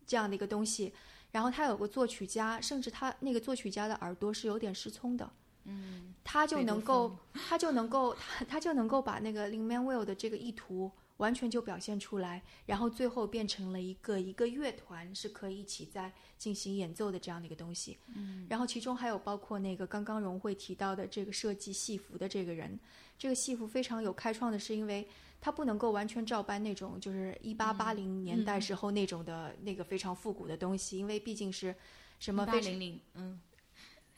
[0.06, 0.90] 这样的一个东西。
[1.30, 5.30] 然后他有个作曲家，甚至他那个作曲家的耳朵是有点失聪的，
[5.68, 17.98] 嗯，他就能够他就能够他他就能够把那个 Lin Manuel 的这个意图完全就表现出来，然后最后变成了一个一个乐团是可以一起在进行演奏的这样的一个东西。
[18.16, 22.78] 嗯，然后其中还有包括那个刚刚荣慧提到的这个设计戏服的这个人，
[23.18, 25.06] 这个戏服非常有开创的是因为。
[25.40, 31.72] 他不能够完全照搬那种就是一八八零年代时候那种的、那个非常复古的东西，因为毕竟是
[32.18, 33.40] 什么八非零零，嗯，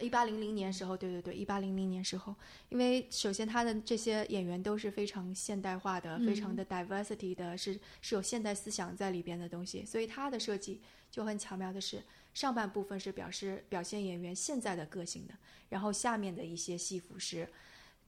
[0.01, 2.35] 一八零零年时候，对对对，一八零零年时候，
[2.69, 10.81] 因为首先他的这些演员都是非常现代化的，非常的 diversity 的，是是有现代思想在里边的东西，所以他的设计
[11.11, 12.03] 就很巧妙的是，
[12.35, 15.35] 上半部分是表示表现演员现在的个性的，
[15.69, 17.49] 然后下面的一些戏服是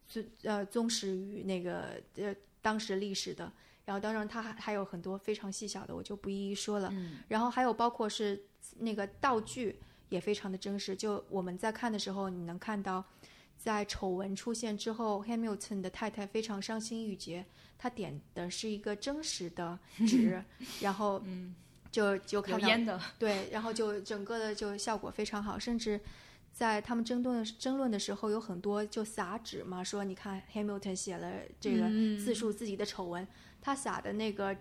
[0.08, 3.52] 尊呃忠实于那个呃当时历史的。
[3.84, 6.94] 然后，当然，他还还有很多非常细小的，我就不一一说了。
[7.26, 8.40] 然后还有包括是
[8.78, 9.76] 那个道具，
[10.12, 10.94] 也非常的真实。
[10.94, 13.04] 就我们在看的时候，你能看到，
[13.56, 17.44] 在丑闻出现之后，Hamilton 的太太非常伤心欲绝，
[17.78, 20.44] 她点的是一个真实的 纸，
[20.80, 21.22] 然后
[21.90, 26.00] 就就看到烟的，对，然后就整个的就效果非常好，甚至
[26.52, 31.88] 在他们争论的争论的时候，有很多就撒纸嘛，说你看 Hamilton 写了这个
[32.22, 33.26] 自述自己的丑闻，
[33.60, 34.56] 他撒的那个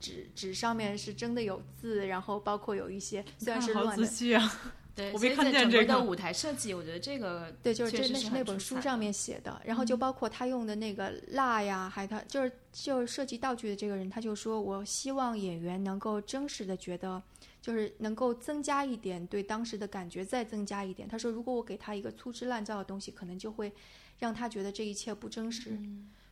[0.00, 4.60] 纸纸上面是真的有字，然后包括有一些虽然是好乱的，仔细啊！
[4.96, 17.22] 对，我没看在见这个整个的舞台设计，我觉得这个对，就是这那是那本书上面写的，然后就包括他用的那个蜡呀，还他就是就是设计道具的这个人，他就说我希望演员能够真实的觉得，
[17.60, 21.06] 就是能够增加一点对当时的感觉，再增加一点。
[21.06, 23.70] 他说，如果我给他一个粗制滥造的东西，可能就会
[24.18, 25.78] 让他觉得这一切不真实。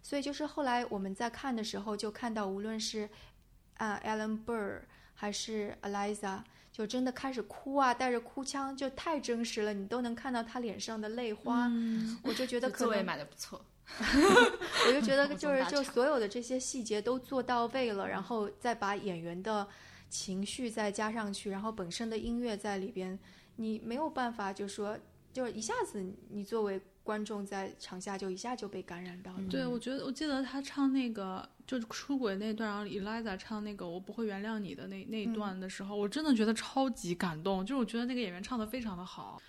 [0.01, 3.09] 所以就是后来我们在看的时候，就看到无论是
[3.77, 4.81] 啊、Alan Burr
[5.15, 11.71] 还是 Eliza，就真的开始哭啊，带着哭腔，就太真实了，你都能看到他脸上的泪花。
[12.23, 13.65] 我就觉得可座位能，买的不错，
[14.87, 19.67] 我就觉得 就是就所有的这些细节都做到位了，然后再把演员的
[20.09, 23.19] 情绪再加上去，然后本身的音乐在里边，
[23.57, 24.99] 你没有办法就说
[25.33, 29.43] 就是一下子你作为观众在场下就一下就被感染到了。
[29.51, 37.65] 对，我觉得我记得他唱那个就是出轨那段，然后 Eliza 唱那个“我不会原谅你”的那那一段的时候，我真的觉得超级感动。
[37.65, 39.41] 就是我觉得那个演员唱的非常的好，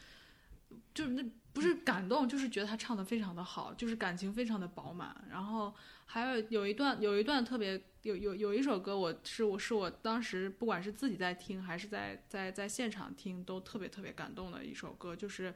[0.93, 5.15] 就是那不是感动，就是觉得他唱的非常的好，就是感情非常的饱满。
[5.29, 5.73] 然后
[6.05, 15.53] 还有有一段有一段特别有有有一首歌，我是我是我当时不管是自己在听还是在在在现场听，都特别特别感动的一首歌，就是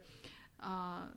[0.56, 1.10] 啊。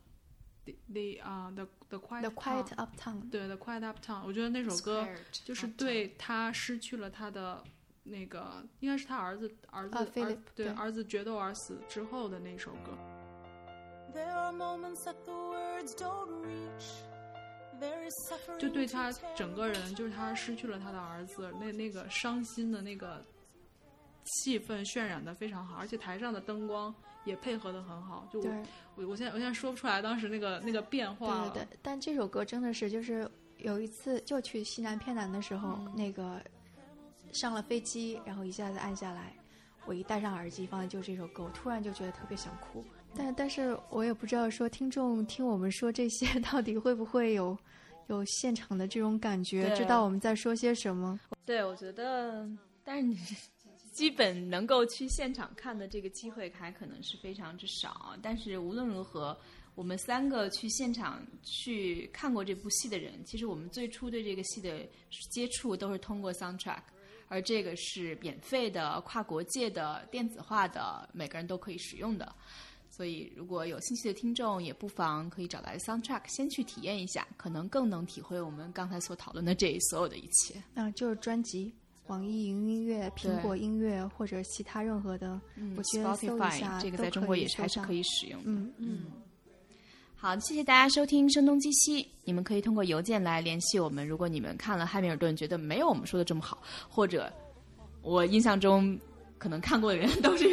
[0.65, 5.07] the 啊 the the quiet the quiet uptown 对 the quiet uptown，我觉得那首歌
[5.45, 7.63] 就是对他失去了他的
[8.05, 10.05] 那个应该是他儿子儿子
[10.55, 12.97] 对儿子决斗而死之后的那首歌。
[18.59, 23.25] 就对他整个人就是他失去了他的儿子那那个伤心的那个
[24.25, 26.95] 气氛渲染的非常好，而且台上的灯光。
[27.25, 28.27] 也配合的很好。
[28.33, 28.63] 就我对。
[28.95, 31.51] 我我现在我现在说不出来当时那个那个变化了。
[31.51, 33.27] 对对对，但这首歌真的是就是
[33.59, 36.41] 有一次就去西南偏南的时候，那个
[37.33, 39.35] 上了飞机，然后一下子按下来，
[39.87, 42.85] 我一戴上耳机放的就是这首歌，我突然就觉得特别想哭。
[43.15, 47.57] 但但是我也不知道说听众听我们说这些 到底会不会有
[48.09, 51.19] 有现场的这种感觉，知道我们在说些什么。
[51.47, 52.47] 对，我觉得，
[52.85, 53.19] 但是你
[53.93, 58.17] 基本能够去现场看的这个机会还可能是非常之少。
[58.23, 59.39] 但是无论如何，
[59.75, 64.87] 我们三个去现场去看过这部戏的人，其实我们最初对这个戏的
[65.31, 66.83] 接触都是通过 soundtrack，
[67.29, 72.35] 而这个是免费的、跨国界的、电子化的，每个人都可以使用的。
[72.91, 80.63] 所以，如果有兴趣的听众，也不妨可以找来 soundtrack 先去体验一下，可能更能体会我们刚才所讨论的这所有的一切。
[80.75, 81.75] 那，就是专辑，
[82.13, 85.41] 网易云音乐、苹果音乐或者其他任何的，
[85.79, 88.51] 我觉得搜一下这个在中国也是还是可以使用的。
[88.51, 88.99] 嗯嗯，
[90.15, 92.03] 好，谢谢大家收听《声东击西》。
[92.25, 94.07] 你们可以通过邮件来联系我们。
[94.07, 97.33] 如果你们看了《汉密尔顿》觉得没有我们说的这么好，或者
[98.03, 98.99] 我印象中
[99.39, 100.47] 可能看过的人都是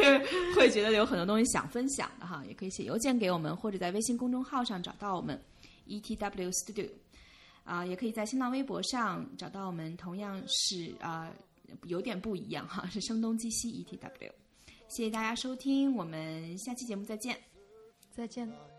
[0.55, 5.37] 会觉得有很多东西想分享的哈，也可以写邮件给我们，或者在微信公众号上找到我们
[5.89, 6.89] ETW Studio
[7.65, 11.29] 啊、也可以在新浪微博上找到我们，同样是啊、
[11.83, 14.31] 有点不一样哈， 是声东击西 ETW。
[14.87, 17.37] 谢谢大家收听，我们下期节目再见。
[18.11, 18.78] 再见。